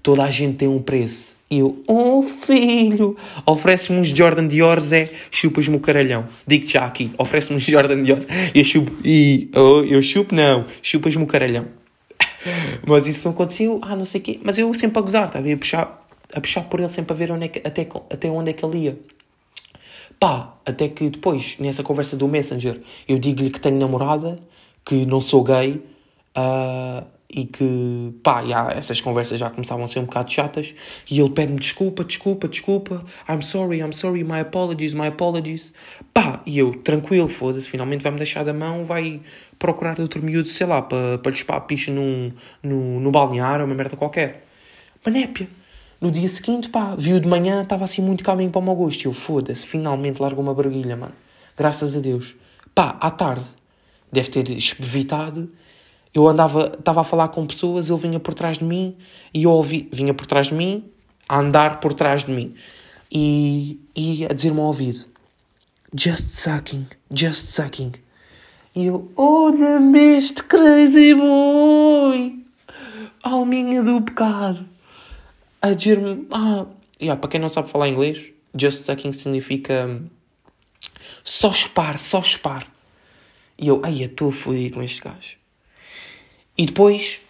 Toda 0.00 0.22
a 0.22 0.30
gente 0.30 0.58
tem 0.58 0.68
um 0.68 0.80
preço. 0.80 1.34
E 1.50 1.58
eu, 1.58 1.82
oh 1.88 2.22
filho, 2.22 3.16
oferece-me 3.44 3.98
uns 3.98 4.08
Jordan 4.08 4.46
Dior, 4.46 4.80
Zé, 4.80 5.10
chupas-me 5.30 5.76
o 5.76 5.80
caralhão. 5.80 6.26
Digo-te 6.46 6.74
já 6.74 6.86
aqui, 6.86 7.10
oferece-me 7.18 7.56
uns 7.56 7.64
Jordan 7.64 8.02
Dior, 8.02 8.20
eu 8.54 8.64
chupo, 8.64 8.92
e 9.04 9.50
oh, 9.54 9.82
eu 9.82 10.00
chupo 10.02 10.34
não, 10.34 10.64
chupas-me 10.82 11.22
o 11.22 11.26
caralhão. 11.26 11.83
Mas 12.86 13.06
isso 13.06 13.24
não 13.24 13.32
aconteceu, 13.32 13.80
ah, 13.82 13.96
não 13.96 14.04
sei 14.04 14.20
o 14.20 14.24
quê. 14.24 14.40
Mas 14.42 14.58
eu 14.58 14.72
sempre 14.74 14.98
a 14.98 15.02
gozar, 15.02 15.26
estava 15.26 15.52
a 15.52 15.56
puxar, 15.56 16.06
a 16.32 16.40
puxar 16.40 16.64
por 16.64 16.80
ele, 16.80 16.88
sempre 16.88 17.12
a 17.12 17.16
ver 17.16 17.30
onde 17.30 17.44
é 17.46 17.48
que, 17.48 17.58
até, 17.66 17.88
até 18.10 18.30
onde 18.30 18.50
é 18.50 18.52
que 18.52 18.64
ele 18.64 18.78
ia. 18.78 18.98
Pá, 20.18 20.54
até 20.64 20.88
que 20.88 21.08
depois, 21.10 21.56
nessa 21.58 21.82
conversa 21.82 22.16
do 22.16 22.28
Messenger, 22.28 22.80
eu 23.08 23.18
digo-lhe 23.18 23.50
que 23.50 23.60
tenho 23.60 23.78
namorada, 23.78 24.38
que 24.84 25.04
não 25.06 25.20
sou 25.20 25.42
gay, 25.42 25.82
uh, 26.36 27.04
e 27.34 27.44
que, 27.46 28.14
pá, 28.22 28.44
já, 28.44 28.70
essas 28.70 29.00
conversas 29.00 29.40
já 29.40 29.50
começavam 29.50 29.84
a 29.84 29.88
ser 29.88 29.98
um 29.98 30.04
bocado 30.04 30.32
chatas 30.32 30.72
e 31.10 31.18
ele 31.18 31.30
pede-me 31.30 31.58
desculpa, 31.58 32.04
desculpa, 32.04 32.46
desculpa, 32.46 33.04
I'm 33.28 33.42
sorry, 33.42 33.80
I'm 33.80 33.92
sorry, 33.92 34.22
my 34.22 34.38
apologies, 34.38 34.94
my 34.94 35.08
apologies. 35.08 35.74
Pá, 36.12 36.40
e 36.46 36.58
eu, 36.58 36.72
tranquilo, 36.82 37.26
foda-se, 37.26 37.68
finalmente 37.68 38.02
vai-me 38.02 38.18
deixar 38.18 38.44
da 38.44 38.52
mão, 38.52 38.84
vai 38.84 39.20
procurar 39.58 39.98
outro 39.98 40.22
miúdo, 40.22 40.48
sei 40.48 40.66
lá, 40.66 40.80
para, 40.80 41.18
para 41.18 41.32
lispar 41.32 41.56
a 41.56 41.60
picha 41.60 41.90
num, 41.90 42.30
no, 42.62 43.00
no 43.00 43.10
balneário, 43.10 43.64
uma 43.64 43.74
merda 43.74 43.96
qualquer. 43.96 44.46
Manépia. 45.04 45.48
No 46.00 46.10
dia 46.10 46.28
seguinte, 46.28 46.68
pá, 46.68 46.94
viu 46.96 47.18
de 47.18 47.26
manhã, 47.26 47.62
estava 47.62 47.84
assim 47.84 48.02
muito 48.02 48.22
caminho 48.22 48.50
para 48.50 48.60
o 48.60 48.62
meu 48.62 48.74
gosto. 48.74 49.02
E 49.02 49.06
eu, 49.06 49.12
foda-se, 49.12 49.66
finalmente 49.66 50.20
largou 50.20 50.44
uma 50.44 50.54
barulhinha, 50.54 50.96
mano. 50.96 51.14
Graças 51.56 51.96
a 51.96 52.00
Deus. 52.00 52.34
Pá, 52.74 52.96
à 53.00 53.10
tarde, 53.10 53.46
deve 54.12 54.28
ter 54.28 54.48
evitado 54.50 55.50
eu 56.14 56.28
andava, 56.28 56.72
estava 56.78 57.00
a 57.00 57.04
falar 57.04 57.28
com 57.28 57.44
pessoas, 57.44 57.90
ele 57.90 57.98
vinha 57.98 58.20
por 58.20 58.34
trás 58.34 58.58
de 58.58 58.64
mim 58.64 58.96
e 59.34 59.42
eu 59.42 59.50
ouvi, 59.50 59.88
vinha 59.92 60.14
por 60.14 60.26
trás 60.26 60.46
de 60.46 60.54
mim, 60.54 60.84
a 61.28 61.40
andar 61.40 61.80
por 61.80 61.92
trás 61.92 62.22
de 62.22 62.30
mim 62.30 62.54
e, 63.10 63.80
e 63.96 64.24
a 64.24 64.28
dizer-me 64.28 64.60
ao 64.60 64.66
ouvido: 64.66 65.06
Just 65.92 66.30
sucking, 66.30 66.86
just 67.10 67.46
sucking. 67.46 67.92
E 68.76 68.86
eu, 68.86 69.10
olha-me 69.16 70.16
este 70.16 70.42
crazy 70.44 71.14
boy, 71.14 72.38
alminha 73.22 73.82
do 73.82 74.00
pecado, 74.00 74.64
a 75.60 75.72
dizer-me: 75.72 76.28
Ah, 76.30 76.66
yeah, 77.00 77.20
para 77.20 77.28
quem 77.28 77.40
não 77.40 77.48
sabe 77.48 77.68
falar 77.68 77.88
inglês, 77.88 78.24
just 78.54 78.84
sucking 78.84 79.12
significa 79.12 80.00
só 81.24 81.52
chupar, 81.52 81.98
só 81.98 82.22
chupar. 82.22 82.68
E 83.58 83.66
eu, 83.66 83.80
ai, 83.84 84.02
estou 84.02 84.30
fodido 84.30 84.76
com 84.76 84.82
este 84.82 85.00
gajo. 85.00 85.43
E 86.56 86.66
depois, 86.66 87.20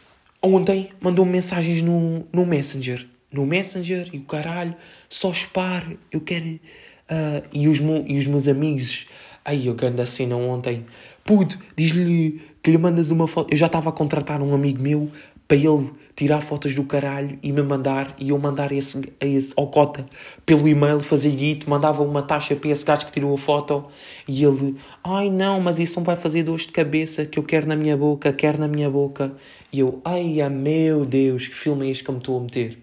ontem, 0.42 0.90
mandou-me 1.00 1.32
mensagens 1.32 1.82
no, 1.82 2.26
no 2.32 2.44
Messenger. 2.44 3.06
No 3.32 3.46
Messenger 3.46 4.08
e 4.12 4.18
o 4.18 4.24
caralho, 4.24 4.74
só 5.08 5.30
espar, 5.30 5.90
eu 6.12 6.20
quero. 6.20 6.46
Uh, 6.46 7.42
e, 7.52 7.68
os, 7.68 7.78
e 8.06 8.18
os 8.18 8.26
meus 8.26 8.48
amigos, 8.48 9.06
aí 9.44 9.66
eu 9.66 9.74
ganho 9.74 10.00
a 10.00 10.06
cena 10.06 10.36
ontem, 10.36 10.86
puto, 11.22 11.58
diz-lhe 11.76 12.40
que 12.62 12.70
lhe 12.70 12.78
mandas 12.78 13.10
uma 13.10 13.28
foto. 13.28 13.52
Eu 13.52 13.56
já 13.56 13.66
estava 13.66 13.90
a 13.90 13.92
contratar 13.92 14.40
um 14.40 14.54
amigo 14.54 14.82
meu 14.82 15.10
para 15.46 15.56
ele 15.56 15.92
tirar 16.16 16.40
fotos 16.40 16.74
do 16.74 16.84
caralho 16.84 17.38
e 17.42 17.52
me 17.52 17.62
mandar, 17.62 18.14
e 18.18 18.30
eu 18.30 18.38
mandar 18.38 18.72
esse, 18.72 19.12
esse 19.20 19.52
ao 19.56 19.66
cota 19.66 20.06
pelo 20.46 20.66
e-mail, 20.68 21.00
fazer 21.00 21.30
guito, 21.32 21.68
mandava 21.68 22.02
uma 22.02 22.22
taxa 22.22 22.54
para 22.54 22.70
esse 22.70 22.84
gajo 22.84 23.06
que 23.06 23.12
tirou 23.12 23.34
a 23.34 23.38
foto, 23.38 23.86
e 24.26 24.44
ele, 24.44 24.76
ai 25.02 25.28
não, 25.28 25.60
mas 25.60 25.78
isso 25.78 25.96
não 25.96 26.04
vai 26.04 26.16
fazer 26.16 26.44
dor 26.44 26.58
de 26.58 26.68
cabeça, 26.68 27.26
que 27.26 27.38
eu 27.38 27.42
quero 27.42 27.66
na 27.66 27.76
minha 27.76 27.96
boca, 27.96 28.32
quero 28.32 28.58
na 28.58 28.68
minha 28.68 28.88
boca. 28.88 29.32
E 29.72 29.80
eu, 29.80 30.00
ai 30.04 30.40
ah, 30.40 30.48
meu 30.48 31.04
Deus, 31.04 31.48
que 31.48 31.54
filme 31.54 31.88
é 31.88 31.90
este 31.90 32.04
que 32.04 32.10
eu 32.10 32.14
me 32.14 32.20
estou 32.20 32.38
a 32.38 32.42
meter? 32.42 32.78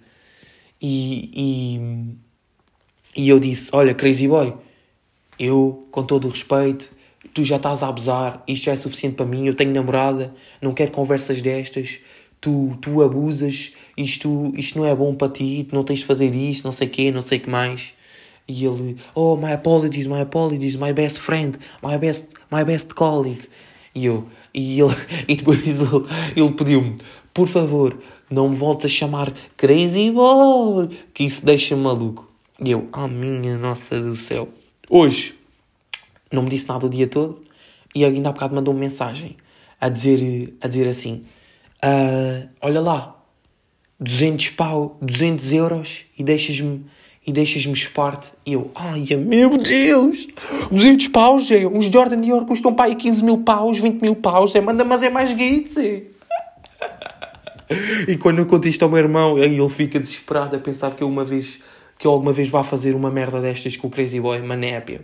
E, 0.82 1.32
e, 3.16 3.24
e 3.24 3.30
eu 3.30 3.40
disse, 3.40 3.70
olha, 3.74 3.94
Crazy 3.94 4.28
Boy, 4.28 4.54
eu, 5.40 5.88
com 5.92 6.04
todo 6.04 6.28
o 6.28 6.32
respeito, 6.32 6.92
tu 7.34 7.44
já 7.44 7.56
estás 7.58 7.82
a 7.82 7.88
abusar, 7.88 8.44
isto 8.48 8.66
já 8.66 8.74
é 8.74 8.76
suficiente 8.76 9.16
para 9.16 9.26
mim, 9.26 9.48
eu 9.48 9.56
tenho 9.56 9.72
namorada, 9.72 10.34
não 10.62 10.74
quero 10.74 10.92
conversas 10.92 11.42
destas, 11.42 12.00
tu, 12.42 12.76
tu 12.82 13.02
abusas, 13.04 13.72
isto, 13.96 14.52
isto 14.58 14.80
não 14.80 14.86
é 14.86 14.96
bom 14.96 15.14
para 15.14 15.32
ti, 15.32 15.66
tu 15.70 15.76
não 15.76 15.84
tens 15.84 16.00
de 16.00 16.06
fazer 16.06 16.34
isto, 16.34 16.66
não 16.66 16.72
sei 16.72 16.88
o 16.88 16.92
quê, 16.92 17.12
não 17.12 17.22
sei 17.22 17.38
o 17.38 17.42
que 17.42 17.50
mais. 17.50 17.94
E 18.48 18.66
ele, 18.66 18.98
oh, 19.14 19.38
my 19.38 19.54
apologies, 19.54 20.08
my 20.08 20.22
apologies, 20.22 20.76
my 20.76 20.92
best 20.92 21.20
friend, 21.20 21.60
my 21.82 21.98
best, 21.98 22.28
my 22.52 22.64
best 22.64 22.94
colleague. 22.96 23.48
E 23.94 24.08
eu, 24.08 24.28
e 24.54 24.82
ele, 24.82 24.96
e 25.28 25.36
depois 25.36 25.62
ele, 25.64 26.06
ele 26.36 26.52
pediu-me, 26.52 26.98
por 27.34 27.48
favor, 27.48 27.96
não 28.30 28.50
me 28.50 28.56
voltes 28.56 28.88
a 28.88 28.90
chamar 28.90 29.32
Crazy 29.56 30.10
Boy, 30.12 30.90
que 31.14 31.24
isso 31.24 31.46
deixa-me 31.46 31.84
maluco. 31.84 32.30
E 32.60 32.72
eu, 32.72 32.90
ah, 32.92 33.08
minha 33.08 33.58
nossa 33.58 34.02
do 34.02 34.16
céu. 34.16 34.50
Hoje, 34.90 35.36
não 36.32 36.44
me 36.44 36.50
disse 36.50 36.68
nada 36.68 36.86
o 36.86 36.90
dia 36.90 37.08
todo, 37.08 37.42
e 37.94 38.04
ainda 38.04 38.30
há 38.30 38.32
bocado 38.32 38.56
mandou 38.56 38.74
-me 38.74 38.80
mensagem 38.80 39.36
a 39.80 39.90
dizer, 39.90 40.54
a 40.62 40.68
dizer 40.68 40.88
assim, 40.88 41.24
Uh, 41.84 42.48
olha 42.62 42.80
lá, 42.80 43.16
200 44.00 44.50
pau, 44.50 44.98
200 45.02 45.54
euros 45.54 46.06
e 46.18 46.24
deixas-me 46.24 46.86
e 47.26 47.32
deixas-me 47.32 47.74
esparte. 47.74 48.28
E 48.46 48.54
eu, 48.54 48.72
ai 48.74 49.06
meu 49.18 49.58
Deus, 49.58 50.28
200 50.72 51.08
paus, 51.10 51.52
é, 51.52 51.68
uns 51.68 51.86
Jordan 51.86 52.22
Dior 52.22 52.46
custam 52.46 52.74
para 52.74 52.86
aí 52.86 52.96
15 52.96 53.24
mil 53.24 53.40
paus, 53.40 53.80
20 53.80 54.02
mil 54.02 54.16
paus, 54.16 54.56
é, 54.56 54.62
manda, 54.62 54.84
mas 54.84 55.04
é 55.04 55.10
mais 55.10 55.32
guites. 55.34 55.78
E 58.08 58.18
quando 58.18 58.40
eu 58.40 58.46
conto 58.46 58.68
isto 58.68 58.84
ao 58.84 58.90
meu 58.90 59.00
irmão, 59.00 59.38
ele 59.38 59.70
fica 59.70 60.00
desesperado 60.00 60.56
a 60.56 60.60
pensar 60.60 60.92
que 60.92 61.04
eu 61.04 61.08
uma 61.08 61.24
vez, 61.24 61.60
que 61.98 62.06
eu 62.06 62.12
alguma 62.12 62.34
vez 62.34 62.50
vá 62.50 62.64
fazer 62.64 62.96
uma 62.96 63.10
merda 63.10 63.40
destas 63.40 63.78
com 63.78 63.88
o 63.88 63.90
Crazy 63.90 64.20
Boy, 64.20 64.42
manépia. 64.42 65.02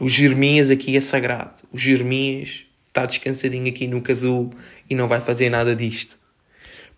O 0.00 0.08
Jeremias 0.08 0.70
aqui 0.70 0.96
é 0.96 1.00
sagrado. 1.00 1.52
O 1.70 1.78
Jeremias 1.78 2.64
está 2.92 3.06
descansadinho 3.06 3.68
aqui 3.68 3.86
no 3.86 4.02
casulo 4.02 4.50
e 4.88 4.94
não 4.94 5.08
vai 5.08 5.20
fazer 5.20 5.48
nada 5.48 5.74
disto. 5.74 6.18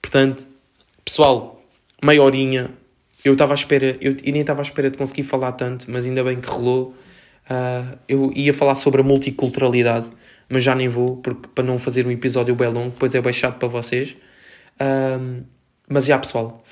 Portanto, 0.03 0.45
pessoal, 1.05 1.63
meia 2.03 2.23
horinha. 2.23 2.71
Eu 3.25 3.33
estava 3.35 3.55
à 3.55 3.57
espera, 3.57 3.97
eu, 4.01 4.17
eu 4.23 4.33
nem 4.33 4.41
estava 4.41 4.61
à 4.61 4.65
espera 4.65 4.91
de 4.91 4.99
conseguir 4.99 5.23
falar 5.23 5.53
tanto, 5.53 5.91
mas 5.91 6.05
ainda 6.05 6.23
bem 6.23 6.41
que 6.41 6.49
rolou. 6.49 6.95
Uh, 7.49 7.97
eu 8.09 8.33
ia 8.35 8.53
falar 8.53 8.75
sobre 8.75 9.01
a 9.01 9.05
multiculturalidade, 9.05 10.11
mas 10.49 10.63
já 10.65 10.75
nem 10.75 10.89
vou, 10.89 11.17
porque 11.19 11.49
para 11.55 11.65
não 11.65 11.79
fazer 11.79 12.07
um 12.07 12.11
episódio 12.11 12.55
bem 12.55 12.69
longo, 12.69 12.91
depois 12.91 13.15
é 13.15 13.33
chato 13.33 13.59
para 13.59 13.69
vocês. 13.69 14.17
Uh, 14.75 15.45
mas 15.89 16.05
já, 16.05 16.19
pessoal, 16.19 16.64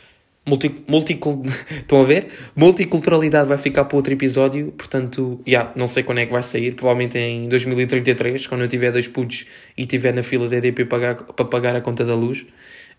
multi, 0.46 0.84
multicul... 0.86 1.42
estão 1.70 2.00
a 2.00 2.04
ver? 2.04 2.32
Multiculturalidade 2.54 3.48
vai 3.48 3.58
ficar 3.58 3.84
para 3.84 3.96
outro 3.96 4.12
episódio, 4.12 4.72
portanto, 4.72 5.40
já, 5.46 5.50
yeah, 5.50 5.72
não 5.76 5.86
sei 5.86 6.02
quando 6.02 6.18
é 6.18 6.26
que 6.26 6.32
vai 6.32 6.42
sair, 6.42 6.72
provavelmente 6.72 7.18
em 7.18 7.48
2033, 7.48 8.46
quando 8.46 8.62
eu 8.62 8.68
tiver 8.68 8.92
dois 8.92 9.06
putos 9.06 9.46
e 9.76 9.82
estiver 9.82 10.12
na 10.12 10.22
fila 10.22 10.48
da 10.48 10.56
EDP 10.56 10.84
para 10.84 10.98
pagar, 10.98 11.14
para 11.24 11.44
pagar 11.44 11.76
a 11.76 11.80
conta 11.80 12.04
da 12.04 12.14
luz. 12.14 12.44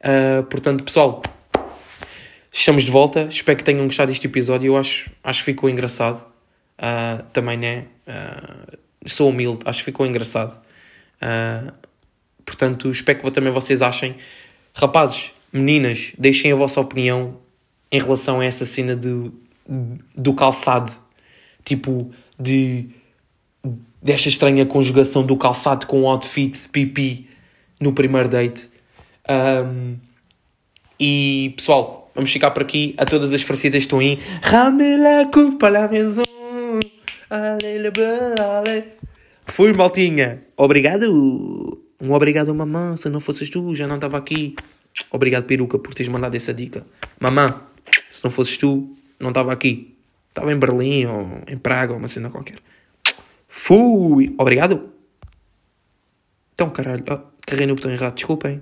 Uh, 0.03 0.43
portanto, 0.43 0.84
pessoal, 0.84 1.21
estamos 2.51 2.84
de 2.84 2.91
volta. 2.91 3.27
Espero 3.29 3.58
que 3.58 3.63
tenham 3.63 3.86
gostado 3.86 4.10
deste 4.10 4.27
episódio. 4.27 4.67
Eu 4.67 4.77
acho, 4.77 5.10
acho 5.23 5.39
que 5.39 5.45
ficou 5.45 5.69
engraçado. 5.69 6.25
Uh, 6.77 7.23
também, 7.32 7.58
né? 7.58 7.86
Uh, 8.08 8.77
sou 9.06 9.29
humilde, 9.29 9.60
acho 9.65 9.79
que 9.79 9.86
ficou 9.86 10.06
engraçado. 10.06 10.58
portanto, 12.45 12.89
espero 12.89 13.19
que 13.19 13.32
também 13.32 13.51
vocês 13.51 13.82
achem. 13.82 14.15
Rapazes, 14.73 15.32
meninas, 15.53 16.11
deixem 16.17 16.51
a 16.51 16.55
vossa 16.55 16.81
opinião 16.81 17.37
em 17.91 17.99
relação 17.99 18.39
a 18.39 18.45
essa 18.45 18.65
cena 18.65 18.95
do, 18.95 19.33
do 20.15 20.33
calçado. 20.33 20.93
Tipo, 21.63 22.11
de 22.37 22.89
desta 24.01 24.27
estranha 24.27 24.65
conjugação 24.65 25.25
do 25.25 25.37
calçado 25.37 25.87
com 25.87 26.01
o 26.01 26.07
outfit 26.09 26.67
pipi 26.69 27.29
no 27.79 27.93
primeiro 27.93 28.27
date. 28.27 28.67
Um, 29.29 29.95
e 30.99 31.53
pessoal, 31.55 32.11
vamos 32.13 32.31
ficar 32.31 32.51
por 32.51 32.63
aqui. 32.63 32.93
A 32.97 33.05
todas 33.05 33.33
as 33.33 33.41
francesas 33.41 33.83
estão 33.83 34.01
em 34.01 34.19
Fui, 39.45 39.73
maltinha. 39.73 40.41
Obrigado. 40.57 41.81
Um 42.01 42.11
obrigado, 42.11 42.53
mamã. 42.53 42.97
Se 42.97 43.09
não 43.09 43.19
fosses 43.19 43.49
tu, 43.49 43.73
já 43.73 43.87
não 43.87 43.95
estava 43.95 44.17
aqui. 44.17 44.55
Obrigado, 45.12 45.45
peruca, 45.45 45.79
por 45.79 45.93
teres 45.93 46.12
mandado 46.12 46.36
essa 46.36 46.53
dica. 46.53 46.86
Mamã, 47.19 47.62
se 48.12 48.23
não 48.23 48.32
fosses 48.32 48.58
tu, 48.58 48.95
não 49.19 49.29
estava 49.29 49.51
aqui. 49.51 49.97
Estava 50.29 50.51
em 50.51 50.58
Berlim 50.58 51.06
ou 51.06 51.41
em 51.47 51.58
Praga 51.58 51.93
ou 51.93 51.99
uma 51.99 52.08
cena 52.08 52.29
qualquer. 52.29 52.58
Fui. 53.47 54.34
Obrigado. 54.38 54.89
Então, 56.53 56.69
caralho. 56.69 57.03
Oh, 57.10 57.19
carreguei 57.45 57.67
no 57.67 57.75
botão 57.75 57.91
errado. 57.91 58.15
Desculpem. 58.15 58.62